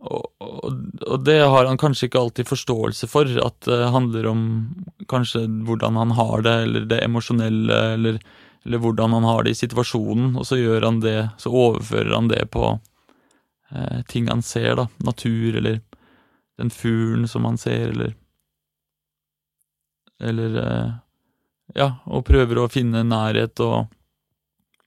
[0.00, 4.42] og, og, det har han kanskje ikke alltid forståelse for, at det handler om
[5.08, 8.18] kanskje hvordan han har det, eller det emosjonelle, eller,
[8.64, 12.32] eller hvordan han har det i situasjonen, og så gjør han det, så overfører han
[12.32, 12.72] det på
[13.70, 14.88] eh, ting han ser, da.
[15.06, 15.80] Natur, eller
[16.58, 18.16] den fuglen som han ser, eller
[20.20, 20.92] Eller eh,
[21.76, 23.88] Ja, og prøver å finne nærhet og,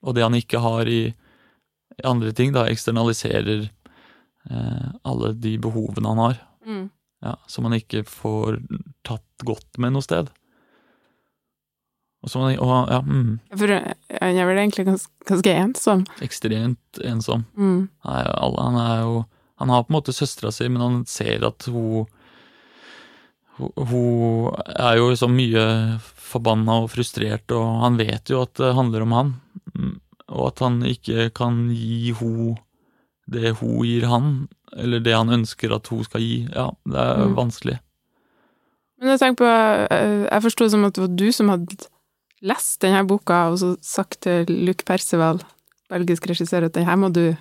[0.02, 3.66] og det han ikke har i, i andre ting, da eksternaliserer
[4.50, 6.90] eh, alle de behovene han har, Mm.
[7.24, 8.58] ja, som han ikke får
[9.06, 10.28] tatt godt med noe sted.
[12.20, 16.02] Og så, og, ja, mm, For han er vel egentlig gans, ganske ensom.
[16.20, 17.46] ekstremt ensom.
[17.56, 17.86] Mm.
[18.04, 19.14] Er, alle, han er jo
[19.60, 22.06] Han har på en måte søstera si, men han ser at hun
[23.60, 25.64] hun, er jo så mye
[26.30, 29.34] forbanna og frustrert, og han vet jo at det handler om han.
[29.76, 29.96] Mm,
[30.30, 32.56] Og at han ikke kan gi hun
[33.30, 36.48] det hun gir han, eller det han ønsker at hun skal gi.
[36.54, 37.34] Ja, det er Mm.
[37.36, 37.78] vanskelig.
[39.00, 39.50] Men jeg tenker på,
[39.90, 41.86] eh, jeg forsto det som at det var du som hadde
[42.42, 45.40] lest denne boka, og så sagt til Luc Perceval,
[45.88, 47.36] belgisk regissør, at den her må du,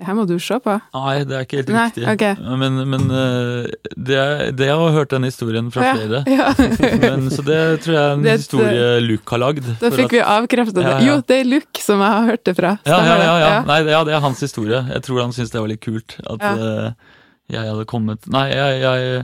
[0.00, 0.74] den her må du se på.
[0.96, 2.04] Nei, det er ikke helt Nei, riktig.
[2.08, 2.24] ok.
[2.62, 4.20] Men, men eh, det,
[4.56, 6.22] det jeg har hørt den historien fra flere.
[6.30, 6.48] Ja.
[7.04, 9.68] Men, så det tror jeg er en Det historie Luke har lagd.
[9.82, 10.86] Da fikk at- vi avkreftet det.
[10.88, 11.04] Ja, ja.
[11.10, 12.72] Jo, det er Luke som jeg har hørt det fra.
[12.88, 13.44] Ja, ja, Stemmer ja, det?
[13.50, 13.60] ja.
[13.68, 14.80] Nei, det, ja, det er hans historie.
[14.94, 16.54] Jeg tror han syntes det var litt kult at Ja.
[16.56, 17.14] eh,
[17.50, 19.22] jeg hadde kommet Nei, jeg, jeg,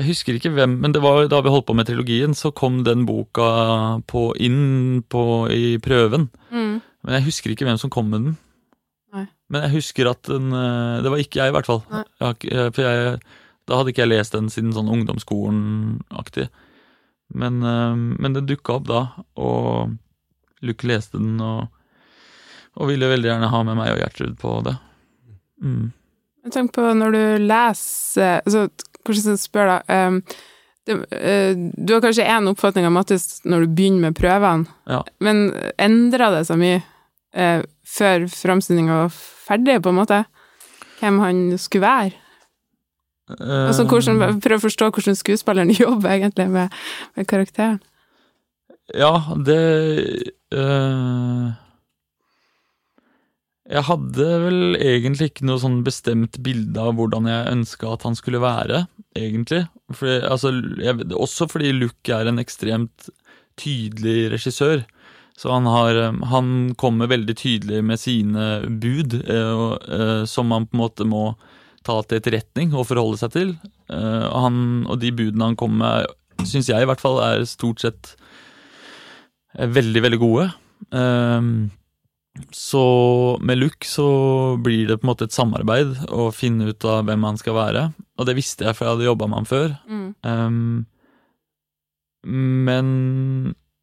[0.00, 2.82] jeg husker ikke hvem, men det var da vi holdt på med trilogien, så kom
[2.86, 6.30] den boka på, inn på, i prøven.
[6.50, 6.78] Mm.
[7.04, 8.38] Men jeg husker ikke hvem som kom med den.
[9.50, 11.82] Men jeg husker at den eh, Det var ikke jeg, i hvert fall.
[12.22, 13.20] Jeg eh, for jeg,
[13.68, 16.48] da hadde ikke jeg lest den siden sånn ungdomsskolen-aktig.
[17.34, 19.02] Men, eh, men den dukka opp da,
[19.38, 19.96] og
[20.66, 21.68] Luke leste den og,
[22.78, 24.76] og ville veldig gjerne ha med meg og Gjertrud på det.
[25.62, 25.90] Mm.
[26.46, 28.62] Jeg tenker på når du leser altså,
[29.04, 29.98] Hvordan skal jeg spørre, da?
[30.08, 30.20] Um,
[30.88, 35.02] det, uh, du har kanskje én oppfatning av Mattis når du begynner med prøvene, Ja.
[35.24, 36.80] men endrer det så mye
[37.32, 40.24] eh, før framstillinga var ferdig, på en måte?
[41.00, 42.18] Hvem han skulle være?
[43.38, 46.76] Altså, hvordan, prøv å forstå hvordan skuespilleren jobber egentlig med,
[47.16, 47.80] med karakteren.
[48.90, 49.12] Ja,
[49.46, 49.58] det
[50.50, 51.50] øh,
[53.70, 58.18] Jeg hadde vel egentlig ikke noe sånn bestemt bilde av hvordan jeg ønska at han
[58.18, 59.62] skulle være, egentlig.
[59.94, 60.50] Fordi, altså,
[60.82, 63.12] jeg, også fordi Luke er en ekstremt
[63.60, 64.82] tydelig regissør.
[65.40, 68.46] Så han, har, øh, han kommer veldig tydelig med sine
[68.82, 71.24] bud, og, øh, som man på en måte må
[71.86, 73.54] ta til etterretning og forholde seg til.
[73.88, 77.48] Eh, og, han, og de budene han kommer med, syns jeg i hvert fall er
[77.48, 78.14] stort sett
[79.56, 80.44] veldig, veldig gode.
[82.54, 82.82] Så
[83.42, 84.06] med Luke så
[84.62, 87.82] blir det på en måte et samarbeid å finne ut av hvem han skal være.
[88.16, 89.74] Og det visste jeg, for jeg hadde jobba med han før.
[89.90, 90.06] Mm.
[90.24, 90.86] Um,
[92.68, 92.92] men,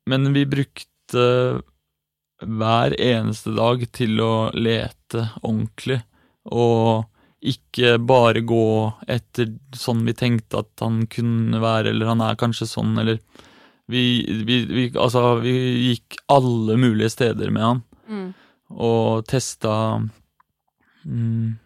[0.09, 6.01] men vi brukte hver eneste dag til å lete ordentlig,
[6.51, 7.07] og
[7.47, 12.67] ikke bare gå etter sånn vi tenkte at han kunne være, eller han er kanskje
[12.69, 13.21] sånn, eller
[13.87, 15.53] vi, vi, vi, altså, vi
[15.91, 18.33] gikk alle mulige steder med han Mm.
[18.71, 19.99] og testa
[21.03, 21.57] mm,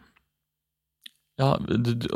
[1.37, 1.51] Ja,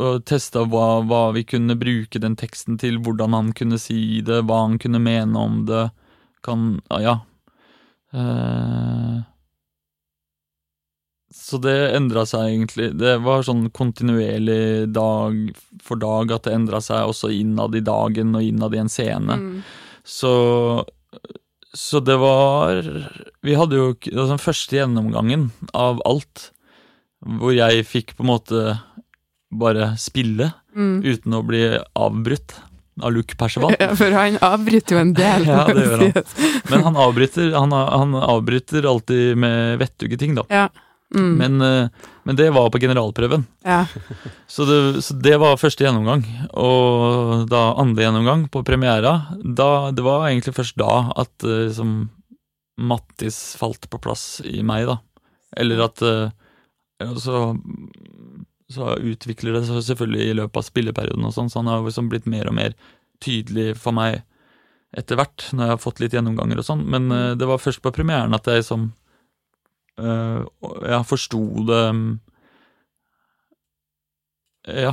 [0.02, 4.44] og testa hva, hva vi kunne bruke den teksten til, hvordan han kunne si det,
[4.50, 5.88] hva han kunne mene om det.
[6.46, 7.00] Kan Ja.
[7.02, 7.16] ja.
[8.16, 9.24] Eh,
[11.36, 12.92] så det endra seg egentlig.
[12.98, 15.36] Det var sånn kontinuerlig dag
[15.84, 19.36] for dag at det endra seg også innad i dagen og innad i en scene.
[19.42, 19.60] Mm.
[20.06, 20.32] Så,
[21.74, 22.80] så det var
[23.44, 26.52] Vi hadde jo den altså, første gjennomgangen av alt,
[27.26, 28.66] hvor jeg fikk på en måte
[29.56, 30.98] bare spille Mm.
[31.08, 31.62] uten å bli
[31.96, 32.52] avbrutt
[33.02, 33.76] av Luke Perceval.
[33.80, 35.46] Ja, for han avbryter jo en del.
[35.52, 36.12] Ja, det gjør han.
[36.16, 36.60] han.
[36.72, 40.46] Men han avbryter, han, han avbryter alltid med vettuge ting, da.
[40.50, 40.68] Ja.
[41.16, 41.34] Mm.
[41.38, 43.46] Men, eh, men det var på generalprøven.
[43.64, 43.86] ja.
[44.48, 46.24] Så det, så det var første gjennomgang.
[46.58, 51.98] Og da andre gjennomgang på premiera, da, det var egentlig først da at liksom,
[52.82, 54.98] Mattis falt på plass i meg, da.
[55.56, 56.34] Eller at eh,
[57.20, 57.54] så,
[58.72, 62.10] så utvikler det seg selvfølgelig i løpet av spilleperioden og sånn, så han har liksom
[62.10, 62.78] blitt mer og mer
[63.24, 64.24] tydelig for meg
[64.96, 66.86] etter hvert, når jeg har fått litt gjennomganger og sånn.
[66.92, 68.88] Men eh, det var først på premieren at jeg liksom
[70.00, 70.40] eh,
[70.88, 72.08] Jeg forsto det mm,
[74.66, 74.92] ja,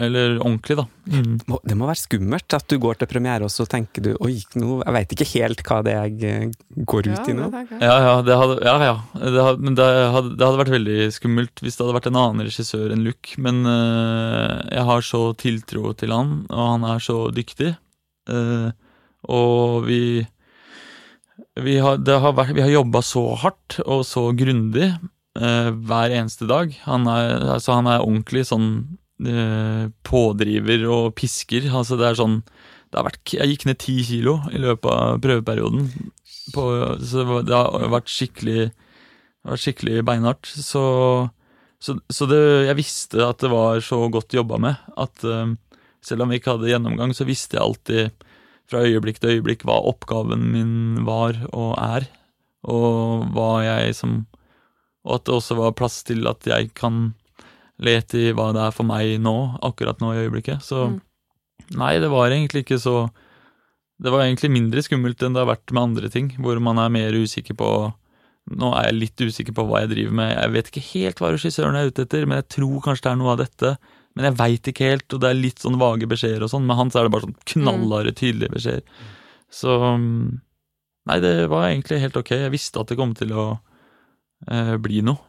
[0.00, 0.84] eller ordentlig, da.
[1.06, 1.36] Mm.
[1.62, 4.80] Det må være skummelt at du går til premiere, og så tenker du oi, nå,
[4.82, 7.46] jeg veit ikke helt hva det er jeg eh, går ut i nå.
[7.78, 8.96] Ja, ja, det hadde, ja, ja.
[9.22, 12.18] Det hadde, men det hadde, det hadde vært veldig skummelt hvis det hadde vært en
[12.24, 13.36] annen regissør enn Luke.
[13.46, 17.74] Men eh, jeg har så tiltro til han, og han er så dyktig.
[18.30, 18.70] Uh,
[19.26, 20.02] og vi
[21.58, 24.88] vi har, det har, vært- vi har jobba så hardt og så grundig
[25.38, 26.72] uh, hver eneste dag.
[26.86, 28.68] Han er, altså, han er ordentlig sånn
[30.06, 31.68] pådriver og pisker.
[31.70, 32.40] Altså, det er sånn
[32.92, 35.86] det har vært, Jeg gikk ned ti kilo i løpet av prøveperioden.
[36.52, 36.64] På,
[37.00, 38.66] så det har vært skikkelig,
[39.48, 40.44] skikkelig beinhardt.
[40.44, 40.82] Så,
[41.80, 45.54] så, så det, jeg visste at det var så godt jobba med at eh,
[46.04, 48.28] selv om vi ikke hadde gjennomgang, så visste jeg alltid
[48.68, 50.74] fra øyeblikk til øyeblikk hva oppgaven min
[51.08, 52.06] var og er,
[52.68, 54.22] og hva jeg som
[55.02, 57.14] Og at det også var plass til at jeg kan
[57.84, 60.62] lete i hva det er for meg nå, akkurat nå i øyeblikket.
[60.64, 61.00] Så Mm.
[61.78, 63.10] nei, det var egentlig ikke så
[64.02, 66.88] Det var egentlig mindre skummelt enn det har vært med andre ting, hvor man er
[66.90, 67.68] mer usikker på
[68.50, 70.30] Nå er jeg litt usikker på hva jeg driver med.
[70.34, 73.20] Jeg vet ikke helt hva regissøren er ute etter, men jeg tror kanskje det er
[73.20, 73.78] noe av dette.
[74.16, 76.66] Men jeg veit ikke helt, og det er litt sånn vage beskjeder og sånn.
[76.66, 78.82] Med han så er det bare sånn knallharde, tydelige beskjeder.
[79.48, 80.40] Så mm,
[81.06, 82.30] Nei, det var egentlig helt ok.
[82.30, 83.46] Jeg visste at det kom til å
[84.50, 85.22] eh, bli noe.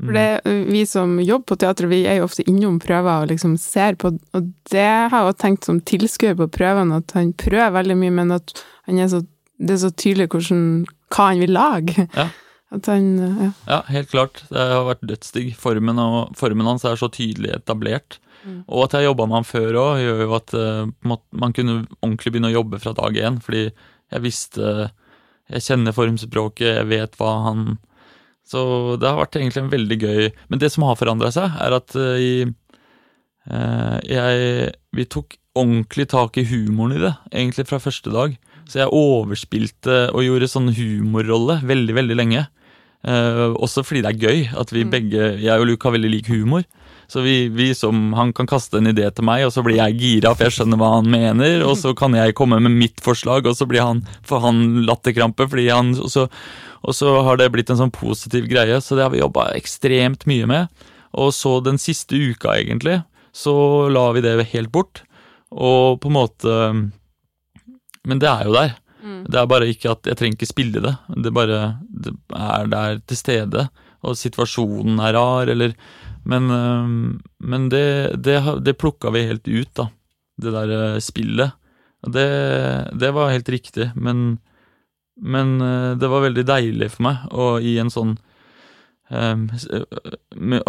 [0.00, 0.40] For det,
[0.72, 4.14] vi som jobber på teatret, vi er jo ofte innom prøver og liksom ser på
[4.32, 8.14] Og det har jeg jo tenkt som tilskuer på prøvene, at han prøver veldig mye,
[8.22, 8.54] men at
[8.88, 9.20] han er så,
[9.60, 10.62] det er så tydelig hvordan,
[11.12, 12.06] hva han vil lage.
[12.16, 12.30] Ja.
[12.72, 13.50] Han Ja.
[13.68, 14.44] Ja, helt klart.
[14.48, 15.52] Det har vært dødsdigg.
[15.60, 16.00] Formen,
[16.34, 18.18] formen hans er så tydelig etablert.
[18.46, 18.64] Mm.
[18.66, 20.54] Og at jeg jobba med han før òg, gjør jo at
[21.04, 23.40] måte man kunne ordentlig begynne å jobbe fra dag én.
[23.44, 24.90] Fordi jeg visste
[25.52, 27.76] Jeg kjenner formspråket, jeg vet hva han
[28.48, 31.76] Så det har vært egentlig en veldig gøy Men det som har forandra seg, er
[31.76, 32.32] at eh, i,
[33.46, 38.38] eh, jeg Vi tok ordentlig tak i humoren i det, egentlig fra første dag.
[38.64, 42.46] Så jeg overspilte og gjorde sånn humorrolle veldig, veldig lenge.
[43.04, 46.30] Eh, også fordi det er gøy at vi begge, jeg og Luke, har veldig lik
[46.32, 46.64] humor.
[47.12, 49.98] Så vi, vi som, Han kan kaste en idé til meg, og så blir jeg
[50.00, 51.60] gira, for jeg skjønner hva han mener.
[51.68, 55.44] Og så kan jeg komme med mitt forslag, og så blir han, får han latterkrampe.
[55.52, 56.24] fordi han, og så,
[56.80, 60.24] og så har det blitt en sånn positiv greie, så det har vi jobba ekstremt
[60.30, 60.88] mye med.
[61.12, 63.02] Og så den siste uka, egentlig,
[63.36, 63.52] så
[63.92, 65.04] la vi det helt bort.
[65.52, 66.52] Og på en måte
[68.08, 68.72] Men det er jo der.
[69.28, 70.94] Det er bare ikke at jeg trenger ikke spille det.
[71.22, 73.68] Det bare det er der til stede.
[74.02, 75.76] Og situasjonen er rar, eller
[76.24, 76.48] Men,
[77.38, 79.88] men det, det, det plukka vi helt ut, da.
[80.38, 81.52] Det der øh, spillet.
[82.06, 82.28] Det,
[82.98, 84.38] det var helt riktig, men
[85.22, 88.16] Men øh, det var veldig deilig for meg og i en sånn
[89.12, 89.42] Um,
[90.32, 90.62] med,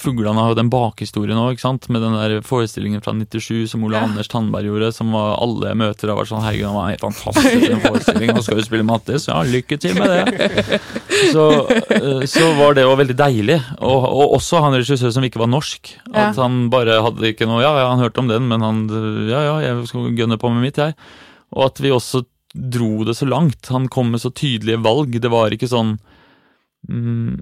[0.00, 1.60] Fuglene har jo den bakhistorien òg?
[1.92, 4.06] Med den der forestillingen fra 97 som Ole Ja.
[4.06, 7.66] Anders Tandberg gjorde, som var alle møter har vært sånn Herregud, han var helt fantastisk
[7.66, 10.80] den forestillingen, og skal jo spille Mattis, ja, lykke til med det.
[11.32, 11.44] Så,
[12.28, 13.58] så var det jo veldig deilig.
[13.80, 15.92] Og, og også han regissør som ikke var norsk.
[16.10, 16.30] Ja.
[16.30, 18.84] At han bare hadde ikke noe Ja, ja, han hørte om den, men han
[19.28, 20.96] Ja, ja, jeg skal gønne på med mitt, jeg.
[21.56, 22.24] Og at vi også
[22.56, 23.68] dro det så langt.
[23.72, 25.16] Han kom med så tydelige valg.
[25.20, 25.96] Det var ikke sånn
[26.88, 27.36] mm,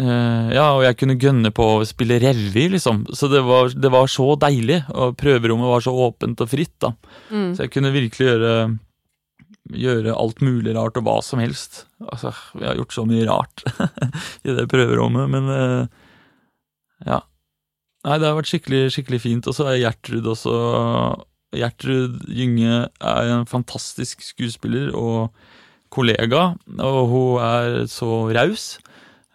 [0.00, 3.04] eh, Ja, og jeg kunne gønne på å spille revy, liksom.
[3.16, 4.82] Så det var, det var så deilig.
[4.94, 6.92] Og prøverommet var så åpent og fritt, da.
[7.30, 7.54] Mm.
[7.56, 8.56] Så jeg kunne virkelig gjøre
[9.66, 11.88] Gjøre alt mulig rart og hva som helst.
[11.98, 13.64] Altså, vi har gjort så mye rart
[14.46, 16.04] i det prøverommet, men uh,
[17.02, 17.18] ja.
[18.06, 19.48] Nei, det har vært skikkelig, skikkelig fint.
[19.50, 20.54] Og så er Gjertrud også
[21.56, 25.34] Gjertrud Gynge er en fantastisk skuespiller og
[25.92, 28.76] kollega, og hun er så raus.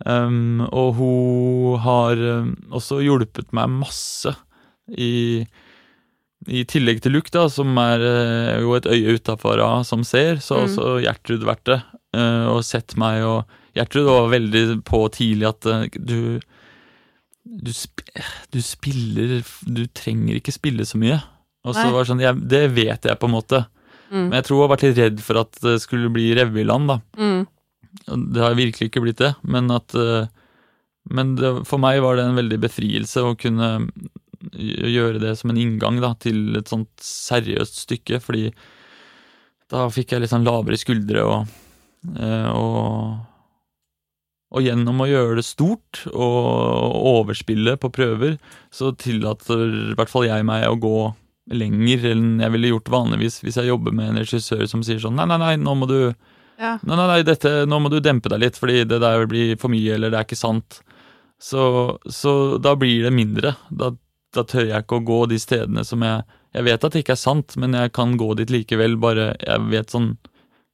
[0.05, 2.15] Um, og hun har
[2.73, 4.33] også hjulpet meg masse
[4.97, 5.45] i
[6.49, 10.55] i tillegg til Luke, da, som er eh, jo et øye utafor som ser, så
[10.57, 10.71] har Mm.
[10.71, 11.83] også Gjertrud vært det.
[12.17, 13.45] eh, og sett meg og
[13.77, 16.39] Gjertrud var veldig på tidlig at eh, du
[17.45, 18.01] du, sp
[18.51, 21.21] du spiller Du trenger ikke spille så mye.
[21.65, 23.65] Og så var det sånn jeg, Det vet jeg, på en måte.
[24.11, 24.29] Mm.
[24.29, 26.99] Men jeg tror hun har vært litt redd for at det skulle bli revyland, da.
[27.21, 27.45] Mm.
[28.07, 30.29] Det har virkelig ikke blitt det, men at eh,
[31.11, 33.71] Men det, for meg var det en veldig befrielse å kunne
[34.53, 38.51] gjøre det som en inngang da, til et sånt seriøst stykke, fordi
[39.71, 41.51] da fikk jeg litt sånn lavere skuldre og,
[42.17, 43.19] eh, og
[44.51, 48.35] og gjennom å gjøre det stort og overspille på prøver,
[48.67, 50.97] så tillater i hvert fall jeg meg å gå
[51.55, 55.15] lenger enn jeg ville gjort vanligvis hvis jeg jobber med en regissør som sier sånn
[55.17, 56.11] nei, nei, nei, nå må du
[56.59, 56.77] Ja.
[56.83, 59.69] Nei, nei, nei, dette, nå må du dempe deg litt, fordi det der blir for
[59.69, 60.81] mye, eller det er ikke sant.
[61.41, 63.55] Så, så da blir det mindre.
[63.71, 63.91] Da,
[64.35, 67.13] da tør jeg ikke å gå de stedene som jeg Jeg vet at det ikke
[67.15, 70.17] er sant, men jeg kan gå dit likevel, bare Jeg vet sånn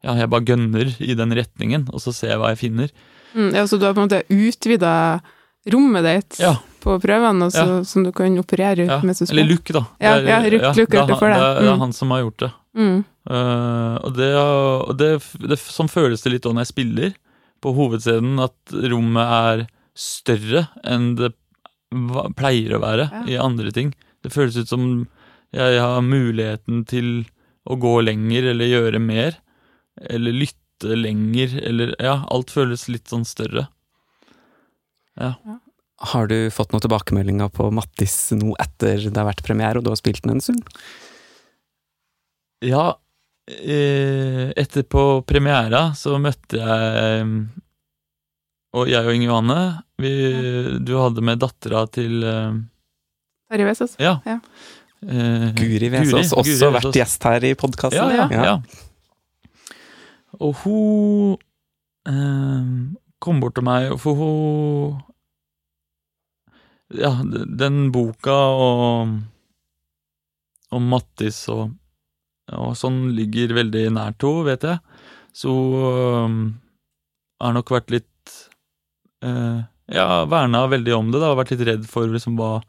[0.03, 2.89] Ja, jeg bare gønner i den retningen, og så ser jeg hva jeg finner.
[3.33, 5.21] Mm, ja, så du har på en måte utvida
[5.73, 6.55] rommet ditt Ja.
[6.83, 7.83] på prøvene, og Ja.
[7.83, 9.85] som du kan operere ut Ja, med som eller look, da.
[9.99, 11.79] Ja, er- ja, Luke- Luke det er det er, det er Mm.
[11.79, 12.51] han som har gjort det.
[12.77, 12.99] Mm.
[13.29, 15.07] Eh, og det, og det,
[15.49, 17.15] det Sånn føles det litt da når jeg spiller
[17.65, 19.63] på hovedscenen, at rommet er
[19.97, 21.31] større enn det
[22.37, 23.23] pleier å være Ja.
[23.25, 23.93] i andre ting.
[24.21, 25.07] Det føles ut som
[25.55, 27.25] jeg har muligheten til
[27.67, 29.39] å gå lenger eller gjøre mer.
[29.97, 33.67] Eller lytte lenger, eller Ja, alt føles litt sånn større.
[35.17, 35.33] Ja
[36.13, 39.89] Har du fått noen tilbakemeldinger på Mattis nå etter det har vært premiere, og du
[39.89, 40.67] har spilt den en stund?
[42.65, 42.87] Ja,
[43.47, 46.87] etter etterpå premiera så møtte jeg
[47.21, 47.29] eh,
[48.75, 49.61] Og jeg og Inge Johanne,
[50.01, 50.11] vi,
[50.83, 52.57] du hadde med dattera til eh,
[53.47, 53.95] Terje Vesaas?
[54.03, 54.17] Ja.
[54.27, 54.41] Ja.
[54.97, 56.97] Uh, Guri Vesaas, Guri også vært Vesaas.
[56.97, 58.11] gjest her i podkasten.
[58.11, 59.75] Ja, ja, ja.
[60.41, 61.37] Og hun
[62.09, 62.71] uh,
[63.23, 64.97] kom bort til meg, for hun
[66.97, 69.17] Ja, den boka og
[70.71, 71.71] om Mattis og,
[72.55, 75.03] og sånn ligger veldig nært henne, vet jeg.
[75.35, 76.37] Så hun
[77.43, 78.37] har nok vært litt
[79.25, 81.35] eh, Ja, verna veldig om det, da.
[81.37, 82.61] Vært litt redd for liksom hva,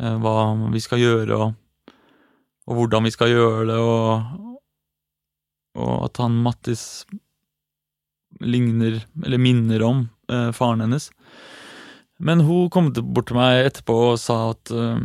[0.00, 0.36] eh, hva
[0.72, 1.92] vi skal gjøre, og,
[2.68, 4.56] og hvordan vi skal gjøre det, og,
[5.78, 7.04] og at han Mattis
[8.42, 11.10] ligner, eller minner om, eh, faren hennes.
[12.18, 14.98] Men hun kom bort til meg etterpå og sa at eh,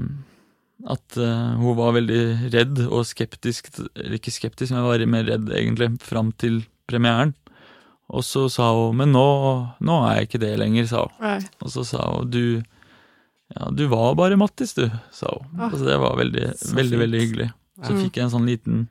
[0.87, 5.49] at uh, hun var veldig redd og skeptisk, eller ikke skeptisk, men var mer redd
[5.51, 7.33] egentlig, fram til premieren.
[8.09, 9.25] Og så sa hun men nå,
[9.85, 11.17] nå er jeg ikke det lenger, sa hun.
[11.21, 11.39] Nei.
[11.61, 12.43] Og så sa hun du
[13.49, 15.47] ja, du var bare Mattis, du, sa hun.
[15.57, 17.01] Ah, altså, det var veldig, veldig, fint.
[17.01, 17.49] veldig hyggelig.
[17.81, 18.01] Så Ja.
[18.03, 18.87] fikk jeg en sånn liten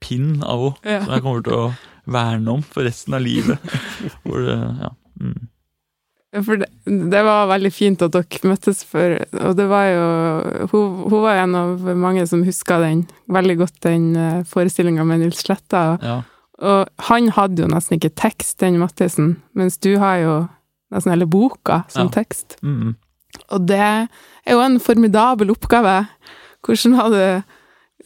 [0.00, 1.00] pinn av henne Ja.
[1.04, 1.74] som jeg kommer til å
[2.06, 3.58] verne om for resten av livet.
[4.24, 4.90] Hvor ja.
[5.18, 5.48] Mm.
[6.34, 9.14] For det, det var veldig fint at dere møttes for
[9.46, 10.06] Og det var jo
[10.72, 14.08] Hun, hun var en av mange som huska den veldig godt, den
[14.44, 15.98] forestillinga med Nils Sletta.
[16.02, 16.22] ja.
[16.58, 20.36] Og han hadde jo nesten ikke tekst, den Mathisen, mens du har jo
[20.94, 22.12] nesten hele boka som Ja.
[22.22, 22.56] tekst.
[22.62, 22.94] Mm.
[23.52, 24.08] Og det er
[24.50, 26.08] jo en formidabel oppgave.
[26.64, 27.42] Hvordan har du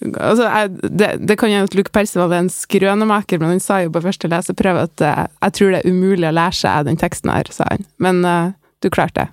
[0.01, 3.83] Altså, jeg, det, det kan jo at Luke Percival er en skrønemaker, men han sa
[3.85, 7.01] jo på første leseprøve at uh, jeg tror det er umulig å lære seg den
[7.01, 7.85] teksten her, sa han.
[8.01, 9.29] Men uh, du klarte det.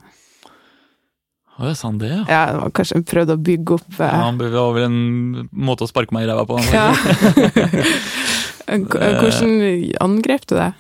[1.58, 2.20] Å, ja, sa han det, ja?
[2.30, 5.88] Ja, det var kanskje prøvde å bygge opp Ja, eh, han- var vel en måte
[5.88, 6.60] å sparke meg i ræva på.
[6.60, 6.92] Han, ja.
[8.92, 9.56] Hvordan
[10.04, 10.74] angrep du det?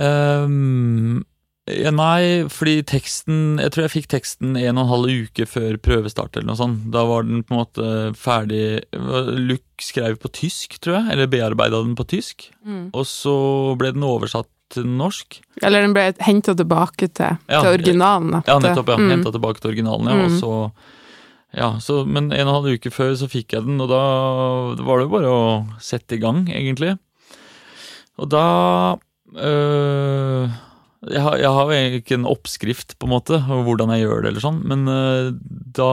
[0.00, 1.24] Ehm,
[1.66, 5.78] ja, nei, fordi teksten Jeg tror jeg fikk teksten en og en halv uke før
[5.82, 6.84] prøvestart eller noe sånt.
[6.94, 7.88] Da var den på en måte
[8.18, 12.46] ferdig Luke skrev på tysk, tror jeg, eller bearbeida den på tysk.
[12.94, 13.34] Og så
[13.80, 15.40] ble den oversatt til norsk.
[15.62, 18.40] Eller den ble henta tilbake til, Ja, til originalen.
[18.46, 18.96] Ja, nettopp, ja.
[18.98, 19.10] Mm.
[19.16, 20.24] Henta tilbake til originalen, ja.
[20.24, 20.38] Og Mm.
[20.40, 20.72] så
[21.56, 24.00] ja, så, Men en og en halv uke før så fikk jeg den, og da
[24.84, 26.98] var det jo bare å sette i gang, egentlig.
[28.18, 28.96] Og da
[29.36, 30.48] øh,
[31.10, 34.44] jeg, har, jeg har ikke en oppskrift på en måte, hvordan jeg gjør det, eller
[34.44, 35.30] sånn, men uh,
[35.76, 35.92] da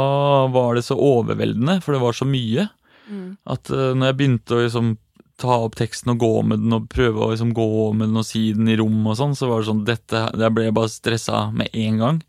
[0.54, 2.70] var det så overveldende, for det var så mye,
[3.04, 3.34] Mm.
[3.52, 4.94] at uh, når jeg begynte å liksom
[5.36, 8.24] ta opp teksten og gå med den og prøve å liksom gå med den og
[8.24, 11.42] si den i rom og sånn, så var det sånn dette, Jeg ble bare stressa
[11.52, 12.22] med en gang.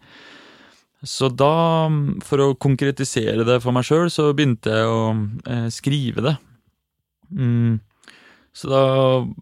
[1.05, 1.87] Så da,
[2.25, 5.03] for å konkretisere det for meg sjøl, så begynte jeg å
[5.47, 6.35] eh, skrive det.
[7.31, 7.79] Mm.
[8.55, 8.83] Så da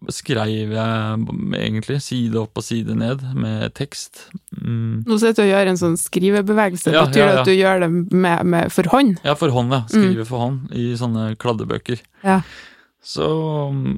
[0.09, 1.17] skrev jeg
[1.53, 4.23] egentlig side opp og side ned med tekst.
[4.57, 5.03] Mm.
[5.05, 6.93] Nå sitter du og gjør en sånn skrivebevegelse.
[6.95, 7.41] Ja, Betyr ja, det ja.
[7.43, 9.19] at du gjør det med, med for hånd?
[9.21, 9.83] Ja, for hånd, ja.
[9.91, 12.01] Skrive for hånd i sånne kladdebøker.
[12.25, 12.39] Ja.
[13.05, 13.27] Så,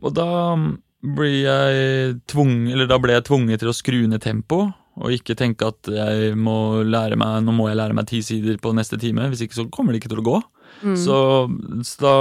[0.01, 0.27] og da
[1.15, 5.37] blir jeg tvung, eller da ble jeg tvunget til å skru ned tempo, og ikke
[5.39, 8.99] tenke at jeg må lære meg, nå må jeg lære meg ti sider på neste
[8.99, 10.41] time, hvis ikke så kommer det ikke til å gå.
[10.83, 10.99] Mm.
[10.99, 11.17] Så,
[11.87, 12.15] så da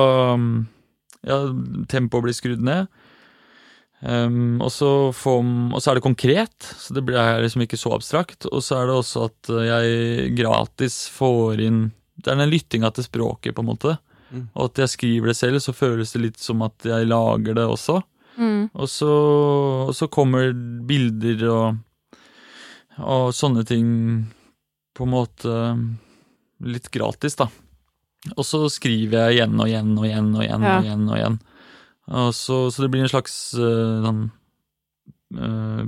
[1.25, 1.41] Ja,
[1.91, 2.89] tempoet blir skrudd ned.
[4.05, 7.95] Um, og, så får, og så er det konkret, så det blir liksom ikke så
[7.97, 8.49] abstrakt.
[8.51, 13.07] Og så er det også at jeg gratis får inn Det er den lyttinga til
[13.09, 13.97] språket, på en måte.
[14.31, 14.45] Mm.
[14.53, 17.65] Og at jeg skriver det selv, så føles det litt som at jeg lager det
[17.67, 17.99] også.
[18.37, 18.69] Mm.
[18.73, 19.11] Og så,
[19.89, 20.53] og så kommer
[20.87, 21.83] bilder og,
[22.99, 23.89] og sånne ting
[24.95, 25.59] på en måte
[26.65, 27.49] litt gratis, da.
[28.37, 30.79] Og så skriver jeg igjen og igjen og igjen og igjen Ja.
[30.79, 31.05] og igjen.
[31.11, 31.37] og igjen.
[32.15, 34.23] Og så, så det blir en slags uh, sånn
[35.37, 35.85] uh,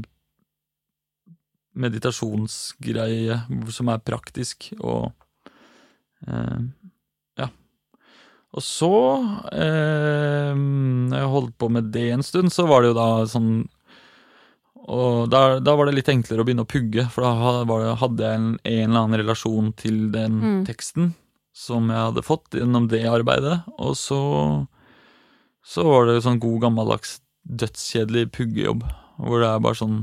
[1.76, 3.36] meditasjonsgreie
[3.72, 5.10] som er praktisk og
[6.28, 6.60] uh,
[7.36, 7.50] Ja.
[8.56, 8.88] Og så,
[9.52, 13.50] når jeg holdt på med det en stund, så var det jo da sånn
[14.86, 17.32] og da, da var det litt enklere å begynne å pugge, for da
[17.98, 20.60] hadde jeg en, en eller annen relasjon til den Mm.
[20.68, 21.08] teksten
[21.56, 23.62] som jeg hadde fått gjennom det arbeidet.
[23.80, 24.18] Og så,
[25.64, 28.84] så var det sånn god gammeldags dødskjedelig puggejobb,
[29.22, 29.96] hvor det er bare sånn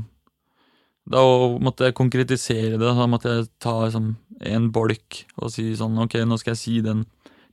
[1.04, 1.20] Da
[1.60, 2.92] måtte jeg konkretisere det.
[2.96, 6.78] Da måtte jeg ta liksom, en bolk og si sånn Ok, nå skal jeg si
[6.84, 7.04] den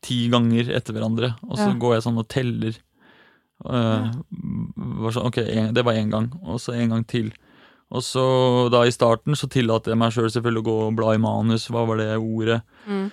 [0.01, 1.77] ti ganger etter hverandre, og så Ja.
[1.77, 2.77] går jeg sånn og teller.
[3.61, 4.07] Uh,
[5.03, 7.27] var sånn, ok, en, det var én gang, og så en gang til.
[7.91, 8.23] Og så
[8.73, 11.21] da i starten så tillater jeg meg sjøl selv selvfølgelig å gå og bla i
[11.21, 11.67] manus.
[11.69, 12.61] Hva var det ordet?
[12.87, 13.11] Mm.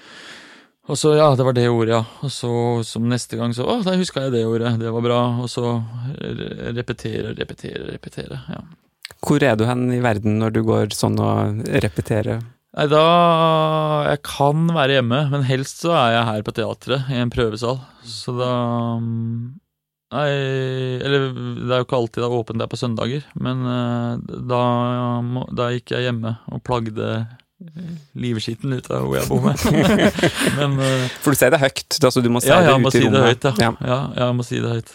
[0.89, 2.03] Og så, ja, det var det ordet, ja.
[2.25, 2.51] Og så
[2.89, 5.19] som neste gang så, å, da huska jeg det ordet, det var bra.
[5.45, 5.65] Og så
[6.17, 8.39] re- repetere, repetere, repetere.
[8.49, 8.63] ja.
[9.25, 12.41] Hvor er du hen i verden når du går sånn og repeterer?
[12.77, 13.03] Nei, da
[14.13, 17.81] Jeg kan være hjemme, men helst så er jeg her på teatret, i en prøvesal.
[18.07, 18.53] Så da
[20.09, 20.29] Nei,
[21.05, 24.61] eller det er jo ikke alltid det er åpent der på søndager, men eh, da,
[25.53, 27.11] da gikk jeg hjemme og plagde
[28.19, 29.63] livskitten ut av hvor jeg bor med.
[30.59, 33.03] men uh, For du sier det høyt, altså du må si ja, det ut i
[33.03, 33.55] si det høyt, ja.
[33.59, 33.71] Ja.
[33.83, 34.01] ja.
[34.21, 34.93] Jeg må si det høyt.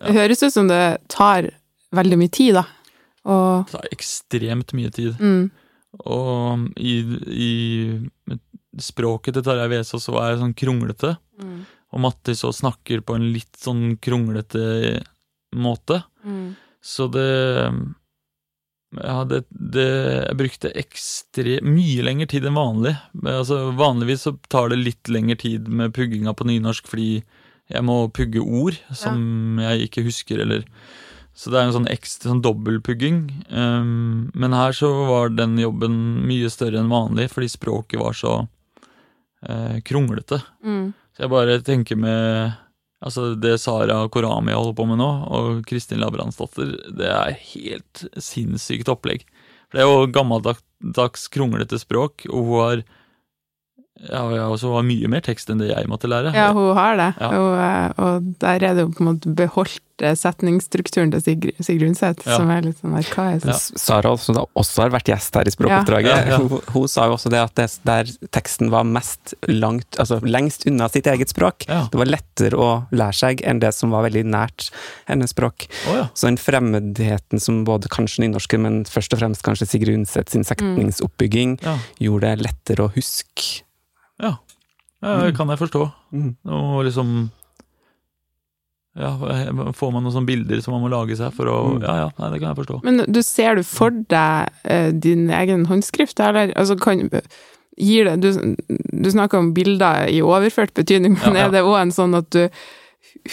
[0.00, 0.82] Det høres ut som det
[1.12, 1.50] tar
[1.96, 2.64] veldig mye tid, da.
[3.28, 5.20] Og Det tar ekstremt mye tid.
[5.20, 5.50] mm,
[6.08, 6.94] Og i,
[7.28, 7.52] i
[8.80, 11.16] språket til Tarjei Vesaas så er sånn kronglete.
[11.42, 11.60] mm,
[11.92, 15.02] Og Mattis så snakker på en litt sånn kronglete
[15.52, 16.02] måte.
[16.24, 16.50] mm.
[16.80, 17.26] Så det
[18.98, 22.96] Ja, det, det Jeg brukte ekstre, mye lengre tid enn vanlig.
[23.22, 27.20] Altså, vanligvis så tar det litt lengre tid med pugginga på nynorsk fordi
[27.70, 30.64] jeg må pugge ord som jeg ikke husker, eller
[31.34, 33.20] Så det er en sånn ekstra sånn dobbeltpugging.
[33.54, 35.94] Um, men her så var den jobben
[36.26, 38.32] mye større enn vanlig, fordi språket var så
[39.46, 40.40] uh, kronglete.
[40.66, 40.90] Mm.
[41.14, 42.58] Så jeg bare tenker med
[43.00, 48.90] Altså Det Sara Korami holder på med nå, og Kristin Labransdatter, det er helt sinnssykt
[48.92, 49.24] opplegg.
[49.72, 52.82] Det er jo gammeldags kronglete språk, og hun har
[54.08, 56.32] ja, ja, og så har mye mer tekst enn det jeg måtte lære.
[56.34, 57.28] Ja, hun har det, Ja.
[57.36, 61.58] og, eh, og der er det jo på en måte beholdt eh, setningsstrukturen til Sigrid,
[61.60, 62.36] Sigrun Undset, Ja.
[62.38, 63.44] som er litt sånn arkaisk.
[63.44, 63.52] Ja.
[63.76, 66.38] Sara, som da også har vært gjest her i Språkoppdraget, Ja, ja, ja.
[66.38, 70.64] Hun, hun sa jo også det at det, der teksten var mest langt, altså lengst
[70.66, 71.66] unna sitt eget språk.
[71.68, 71.82] Ja.
[71.92, 74.70] Det var lettere å lære seg enn det som var veldig nært
[75.06, 75.68] hennes språk.
[75.90, 76.08] Oh, ja.
[76.14, 80.42] Så den fremmedheten som både kanskje nynorsken, men først og fremst kanskje Sigrid Undset sin
[80.48, 81.76] setningsoppbygging, Ja.
[82.00, 83.62] gjorde det lettere å huske.
[84.22, 84.34] Ja.
[85.02, 85.84] ja det kan jeg forstå.
[86.12, 86.32] Mm.
[86.46, 87.30] Og liksom
[88.98, 89.12] Ja,
[89.72, 91.82] får man noen sånne bilder som man må lage seg for å Mm.
[91.86, 92.80] Ja, ja, nei, det kan jeg forstå.
[92.82, 96.50] Men du ser du for deg eh, din egen håndskrift, eller?
[96.58, 97.04] Altså, kan,
[97.78, 98.56] gir det Du,
[98.92, 101.46] du snakker om bilder i overført betydning, men Ja, ja.
[101.46, 102.48] er det òg en sånn at du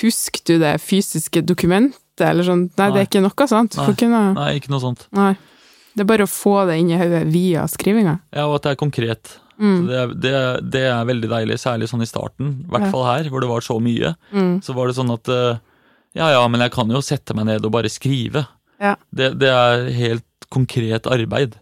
[0.02, 2.70] Husker du det fysiske dokumentet, eller sånn?
[2.78, 3.76] Nei, det er ikke noe sånt.
[3.78, 3.94] Nei.
[4.00, 5.08] Kunne, Nei, ikke noe sånt.
[5.16, 5.34] nei.
[5.96, 8.20] Det er bare å få det inn i hodet via skrivinga.
[8.36, 9.40] Ja, og at det er konkret.
[9.58, 9.88] Mm.
[9.90, 10.34] det, det,
[10.72, 12.52] det er veldig deilig, særlig sånn i starten.
[12.66, 14.12] I hvert fall her, hvor det var så mye.
[14.32, 14.60] Mm.
[14.66, 15.58] Så var det sånn at eh,
[16.18, 18.46] Ja ja, men jeg kan jo sette meg ned og bare skrive.
[18.82, 18.96] Ja.
[19.10, 21.58] Det, det er helt konkret arbeid.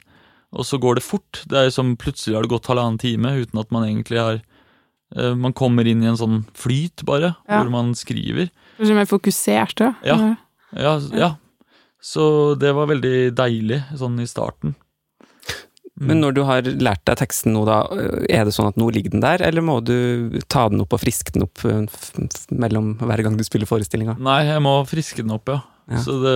[0.56, 1.42] Og så går det fort.
[1.52, 4.38] Det er som plutselig har det gått halvannen time uten at man egentlig har
[5.16, 7.60] eh, Man kommer inn i en sånn flyt, bare, Ja.
[7.62, 8.52] hvor man skriver.
[8.78, 9.94] Kanskje mer fokusert da.
[10.04, 10.20] Ja.
[10.76, 11.34] Ja, ja.
[12.04, 14.76] Så det var veldig deilig sånn i starten.
[15.96, 16.08] Mm.
[16.10, 17.78] Men når du har lært deg teksten nå, da,
[18.28, 21.00] er det sånn at nå ligger den der, eller må du ta den opp og
[21.00, 24.18] friske den opp f- mellom hver gang du spiller forestillinga?
[24.20, 25.62] Nei, jeg må friske den opp, ja.
[25.88, 26.02] Ja.
[26.02, 26.36] Så det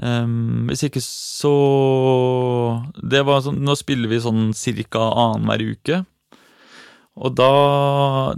[0.00, 1.50] um, Hvis ikke så
[2.96, 5.98] Det var sånn Nå spiller vi sånn cirka annenhver uke.
[7.16, 7.50] Og da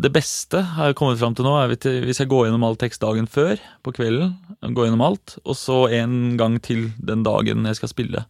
[0.02, 3.02] Det beste har jeg kommet fram til nå, er hvis jeg går gjennom all tekst
[3.02, 7.78] dagen før, på kvelden, går gjennom alt, og så en gang til den dagen jeg
[7.80, 8.24] skal spille.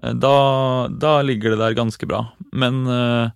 [0.00, 2.24] Eh, Da, da ligger det der ganske bra.
[2.52, 3.30] Men, eh,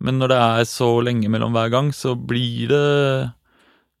[0.00, 3.32] men når det er så lenge mellom hver gang, så blir det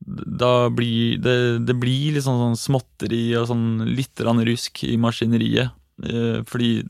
[0.04, 5.72] da blir det, det blir litt sånn, sånn småtteri og sånn litt rusk i maskineriet.
[6.02, 6.82] Eh, fordi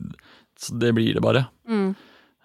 [0.75, 1.45] det blir det bare.
[1.69, 1.95] Mm.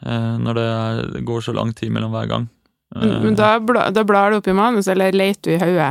[0.01, 2.47] Når det, er, det går så lang tid mellom hver gang.
[2.95, 5.91] Men, men da, blar du opp i manus, eller leter du i hodet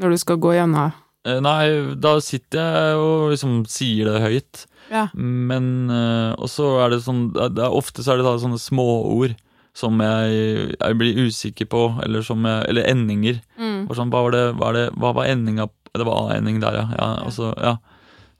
[0.00, 0.92] når du skal gå gjennom?
[1.24, 4.66] Nei, da sitter jeg og liksom sier det høyt.
[4.90, 5.06] Ja.
[5.14, 9.36] Men eh, Og så er det sånn det er, Ofte så er det sånne småord
[9.76, 13.38] som jeg, jeg blir usikker på, eller som jeg Eller endinger.
[13.54, 13.84] Mm.
[13.94, 16.86] Sånn, hva var det, hva, det, hva var endinga Det var A-ending der, ja.
[16.98, 17.76] ja, og så, ja.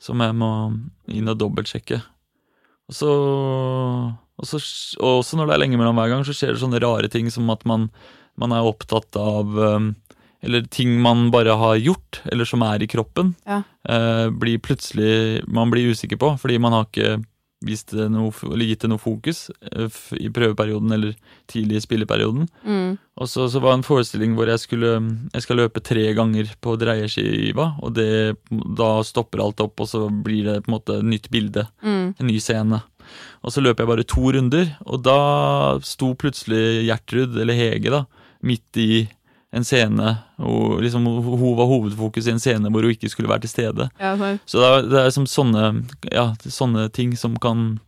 [0.02, 0.50] Som jeg må
[1.12, 2.00] inn og dobbeltsjekke.
[2.90, 4.60] Og så, og så
[4.98, 7.30] Og også når det er lenge mellom hver gang, så skjer det sånne rare ting
[7.30, 7.88] som at man,
[8.40, 9.92] man er opptatt av um,
[10.42, 13.62] Eller ting man bare har gjort, eller som er i kroppen, Ja.
[13.88, 17.24] eh, blir plutselig Man blir usikker på, fordi man har ikke
[17.62, 21.12] vist det noe, eller gitt det noe fokus eh, i prøveperioden eller
[21.46, 22.46] tidlig i spilleperioden.
[22.64, 22.94] Mm.
[23.20, 24.94] Og så, så var det en forestilling hvor jeg skulle
[25.34, 30.06] Jeg skal løpe tre ganger på dreieskiva, og det, da stopper alt opp, og så
[30.08, 31.66] blir det på en måte nytt bilde.
[31.84, 32.14] Mm.
[32.18, 32.80] En ny scene.
[33.44, 35.18] Og så løper jeg bare to runder, og da
[35.84, 38.04] sto plutselig Gjertrud, eller Hege, da,
[38.42, 39.08] midt i
[39.52, 43.42] en scene, og liksom hun var hovedfokus i en scene hvor hun ikke skulle være
[43.46, 43.88] til stede.
[43.98, 44.12] Ja,
[44.46, 45.64] så, det er, det er som sånne,
[46.12, 47.80] ja, sånne ting som kan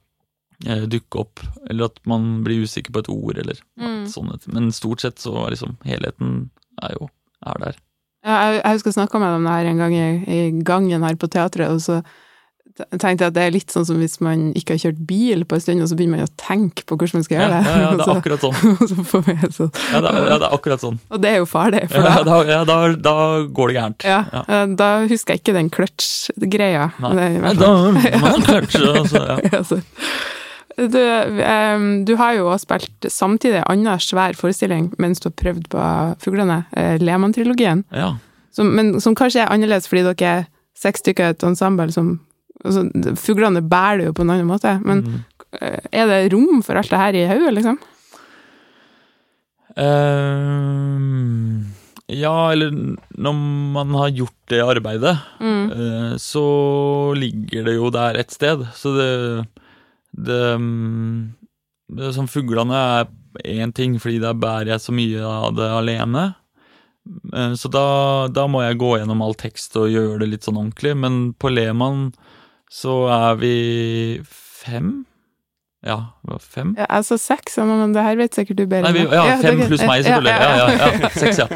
[0.67, 1.41] eh, dukke opp,
[1.71, 4.07] eller at man blir usikker på et ord, eller Mm.
[4.11, 4.55] sånne ting.
[4.55, 6.51] Men stort sett så er liksom helheten
[6.83, 7.09] er jo
[7.47, 7.79] er der.
[8.27, 11.15] ja, jeg, jeg husker jeg snakka med dem her en gang i, i gangen her
[11.19, 12.03] på teatret, og så
[13.01, 15.63] tenkte at det er litt sånn som hvis man ikke har kjørt bil på en
[15.65, 17.63] stund, og så begynner man å tenke på hvordan man skal gjøre det.
[17.69, 18.77] ja, ja, det er akkurat sånn.
[18.93, 20.99] så får så, Ja, det er, ja, det er akkurat sånn.
[21.13, 22.77] og det er jo farlig, for Ja, da, da, ja, da,
[23.09, 23.15] da
[23.61, 24.07] går det gærent.
[24.09, 24.45] ja, Ja.
[24.49, 26.87] eh, da husker jeg ikke den kløtsj-greia.
[27.05, 27.29] Nei.
[27.43, 29.39] Nei, da man kløtsje, altså, ja.
[29.53, 29.83] Ja,
[30.89, 35.35] Du, um, du har jo også spilt samtidig en annen svær forestilling mens du har
[35.37, 35.83] prøvd på
[36.25, 38.15] Fuglene, eh, Lehmann-trilogien, ja.
[38.57, 40.47] som, men som kanskje er annerledes fordi dere er
[40.81, 42.15] seks stykker i et ensemble som
[42.65, 45.25] altså, Fuglene bærer det jo på en annen måte, men Mm.
[45.61, 47.79] eh, er det rom for alt det her i hodet, liksom?
[50.33, 51.65] Ehm,
[52.13, 52.71] ja, eller
[53.17, 53.37] når
[53.73, 55.71] man har gjort det arbeidet, Mm.
[55.73, 58.67] eh, så ligger det jo der et sted.
[58.75, 59.47] Så det,
[60.17, 61.33] det, mm,
[61.97, 63.07] det Som fuglene er
[63.45, 66.35] én ting, fordi der bærer jeg så mye av det alene.
[67.57, 70.97] Så da, da må jeg gå gjennom all tekst og gjøre det litt sånn ordentlig.
[70.97, 72.13] Men på Lehmann
[72.73, 73.57] så er vi
[74.27, 75.03] fem?
[75.83, 76.75] Ja, det var fem?
[76.79, 78.87] Ja, sa seks, men det her vet sikkert du bedre.
[78.87, 80.35] Nei, vi, ja, fem pluss meg, selvfølgelig.
[80.39, 81.49] Ja, ja, ja, seks, ja.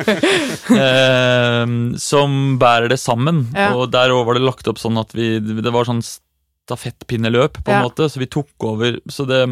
[0.76, 1.62] Eh,
[2.02, 3.44] som bærer det sammen.
[3.78, 7.70] Og der òg var det lagt opp sånn at vi Det var sånn stafettpinneløp, på
[7.70, 8.98] en måte, så vi tok over.
[9.06, 9.44] Så det,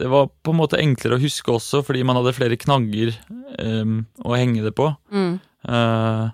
[0.00, 3.96] det var på en måte enklere å huske også, fordi man hadde flere knagger eh,
[4.26, 4.90] å henge det på.
[5.14, 5.36] Mm.
[5.70, 6.24] Eh,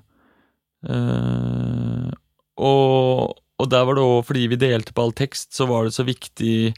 [0.89, 2.15] eh,
[2.57, 5.95] og, og der var det òg, fordi vi delte på all tekst, så var det
[5.97, 6.75] så viktig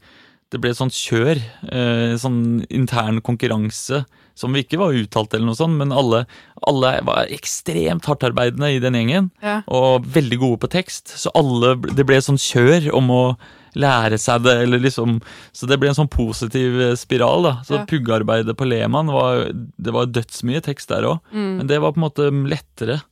[0.51, 1.37] Det ble et sånt kjør,
[1.69, 6.23] eh, sånn intern konkurranse, som vi ikke var uttalt eller noe sånt, men alle,
[6.67, 9.59] alle var ekstremt hardtarbeidende i den gjengen, Ja.
[9.69, 11.09] og veldig gode på tekst.
[11.21, 13.37] Så alle, det ble et sånt kjør om å
[13.77, 15.21] lære seg det, eller liksom
[15.53, 17.53] Så det ble en sånn positiv eh, spiral, da.
[17.63, 17.85] Så Ja.
[17.85, 21.21] puggearbeidet på Leman var Det var dødsmye tekst der òg.
[21.31, 21.57] Mm.
[21.59, 23.03] Men det var på en måte lettere.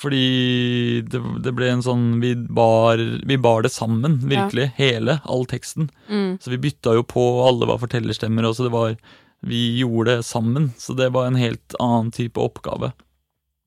[0.00, 4.70] Fordi det, det ble en sånn vi bar, vi bar det sammen, virkelig.
[4.78, 5.90] Hele, all teksten.
[6.08, 6.38] Mm.
[6.40, 8.96] Så vi bytta jo på, alle var fortellerstemmer, og så det var
[9.40, 10.72] Vi gjorde det sammen.
[10.76, 12.92] Så det var en helt annen type oppgave.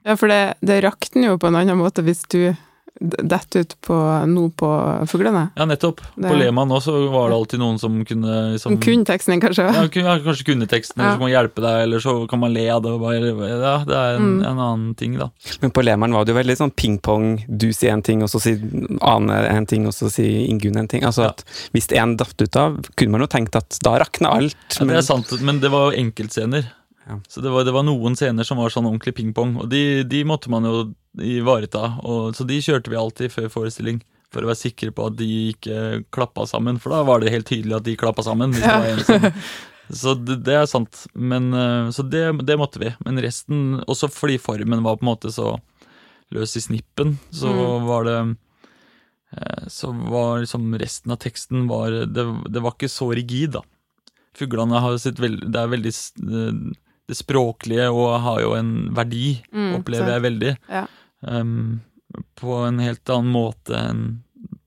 [0.06, 2.54] Ja, for det, det rakner jo på en annen måte hvis du
[3.04, 3.96] d- detter ut på
[4.32, 4.70] noe på
[5.12, 5.50] fuglene.
[5.58, 6.00] Ja, nettopp.
[6.16, 9.42] Det- På Lehmann også var det alltid noen som kunne liksom, Som kunne teksten din,
[9.44, 9.66] kanskje?
[9.74, 11.16] ja, kunne- ja, kanskje kunne teksten, eller Ja.
[11.16, 12.92] så kan man hjelpe deg, eller så kan man le av det.
[12.92, 14.46] og Bare, ja, det er en, Mm.
[14.48, 15.30] en annen ting, da.
[15.62, 17.44] Men på Lemaen var det jo veldig sånn ping-pong.
[17.58, 18.60] Du sier en ting, og så sier
[19.02, 21.04] Ane en ting, og så sier Ingunn en ting.
[21.04, 21.28] Altså Ja.
[21.30, 21.44] at
[21.74, 24.56] Hvis én datt ut av, kunne man jo tenkt at da rakna alt.
[24.80, 26.66] Ja, det er sant, men det var jo enkeltscener.
[27.08, 27.18] Ja.
[27.28, 30.22] Så det var, det var noen scener som var sånn ordentlig pingpong, og de, de
[30.24, 31.98] måtte man jo ivareta.
[32.04, 34.00] Og, så de kjørte vi alltid før forestilling,
[34.34, 35.82] for å være sikre på at de ikke
[36.16, 36.80] klappa sammen.
[36.82, 38.56] For da var det helt tydelig at de klappa sammen.
[38.56, 39.44] Hvis det var en
[39.94, 41.04] så det, det er sant.
[41.14, 42.94] Men, eh, så det, det måtte vi.
[43.06, 45.58] Men resten, også fordi formen var på en måte så
[46.34, 47.84] løs i snippen, så Mm.
[47.86, 48.16] var det
[49.38, 53.62] eh, Så var liksom resten av teksten var Det, det var ikke så rigid, da.
[54.34, 56.64] Fuglene har sitt veld, Det er veldig eh,
[57.08, 60.14] det språklige og har jo en verdi, Mm, opplever sant.
[60.16, 60.58] jeg veldig.
[60.70, 60.86] Ja.
[61.22, 61.82] Um,
[62.40, 64.04] på en helt annen måte enn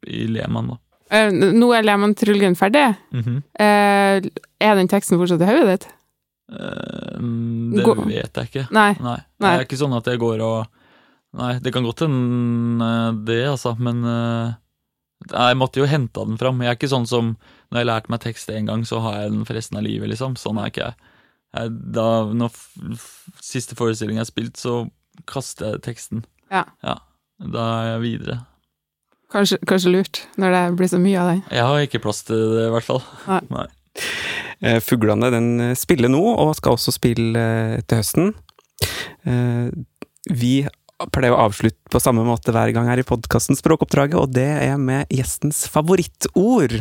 [0.06, 0.78] i Lehmann, da.
[1.12, 2.96] Uh, Nå er Lehmann-trilogien ferdig.
[3.12, 3.36] Mm -hmm.
[3.60, 4.30] uh,
[4.60, 5.88] er den teksten fortsatt i hodet ditt?
[6.52, 8.66] Uh, det Gå- vet jeg ikke.
[8.70, 8.92] Nei.
[9.00, 9.18] Nei.
[9.40, 9.56] Nei.
[9.56, 10.66] Det er ikke sånn at jeg går og
[11.36, 14.02] Nei, det kan godt hende det, altså, men
[15.32, 16.60] jeg måtte jo henta den fram.
[16.62, 17.36] Jeg er ikke sånn som
[17.70, 19.82] når jeg har lært meg tekst én gang, så har jeg den for resten av
[19.84, 20.36] livet, liksom.
[20.36, 20.94] Sånn er ikke jeg.
[21.68, 22.54] Da, når
[23.42, 24.84] siste forestilling har spilt, så
[25.28, 26.24] kaster jeg teksten.
[26.52, 26.64] Ja.
[26.82, 28.36] Da er jeg videre.
[29.32, 31.40] Kanskje, kanskje lurt, når det blir så mye av den.
[31.50, 33.02] Jeg har ikke plass til det, i hvert fall.
[34.64, 38.30] Eh, Fuglene den eh, spiller nå, og skal også spille eh, til høsten.
[39.28, 39.68] Eh,
[40.32, 40.52] Vi
[41.12, 44.78] pleier å avslutte på samme måte hver gang her i podkasten Språkoppdraget, og det er
[44.80, 46.78] med gjestens favorittord.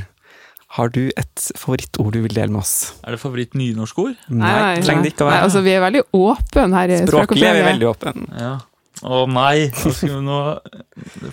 [0.76, 2.94] Har du et favorittord du vil dele med oss?
[3.08, 4.16] Er det favoritt-nynorskord?
[4.28, 5.48] Nei, trenger det ikke å Nei, være.
[5.48, 8.26] altså, vi er veldig åpne her Språklig er vi veldig åpne.
[8.42, 8.56] Ja.
[9.06, 9.70] Å nei!
[10.24, 10.40] Nå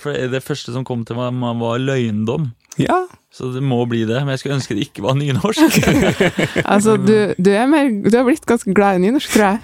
[0.02, 2.50] det første som kom til meg, var løgndom.
[2.80, 3.04] Ja.
[3.32, 4.18] Så det må bli det.
[4.22, 5.78] Men jeg skulle ønske det ikke var nynorsk.
[6.72, 9.62] Altså, du, du, er mer, du har blitt ganske glad i nynorsk, tror jeg.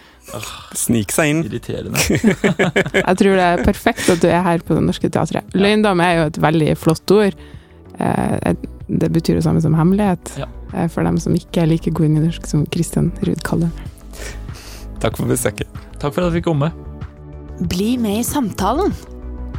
[0.76, 1.44] Snik seg inn.
[1.48, 2.00] Irriterende.
[2.98, 5.54] Jeg tror det er perfekt at du er her på Det Norske Teatret.
[5.56, 7.38] Løgndom er jo et veldig flott ord.
[7.96, 8.50] Eh,
[8.88, 10.46] det betyr det samme som hemmelighet, Ja.
[10.74, 13.82] eh, for dem som ikke er like gode i nynorsk som Kristian Ruud kaller det.
[15.00, 15.66] Takk for besøket.
[16.00, 16.72] Takk for at jeg fikk komme.
[17.68, 18.92] Bli med i samtalen.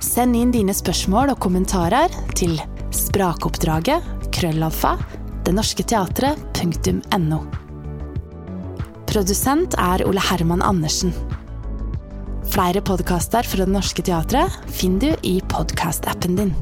[0.01, 2.59] Send inn dine spørsmål og kommentarer til
[2.91, 4.01] sprakoppdraget
[4.31, 4.97] krøllalfa
[5.45, 7.39] denorsketeatret.no.
[9.09, 11.13] Produsent er Ole Herman Andersen.
[12.49, 16.53] Flere podkaster fra Det Norske Teatret finner du i podkastappen din.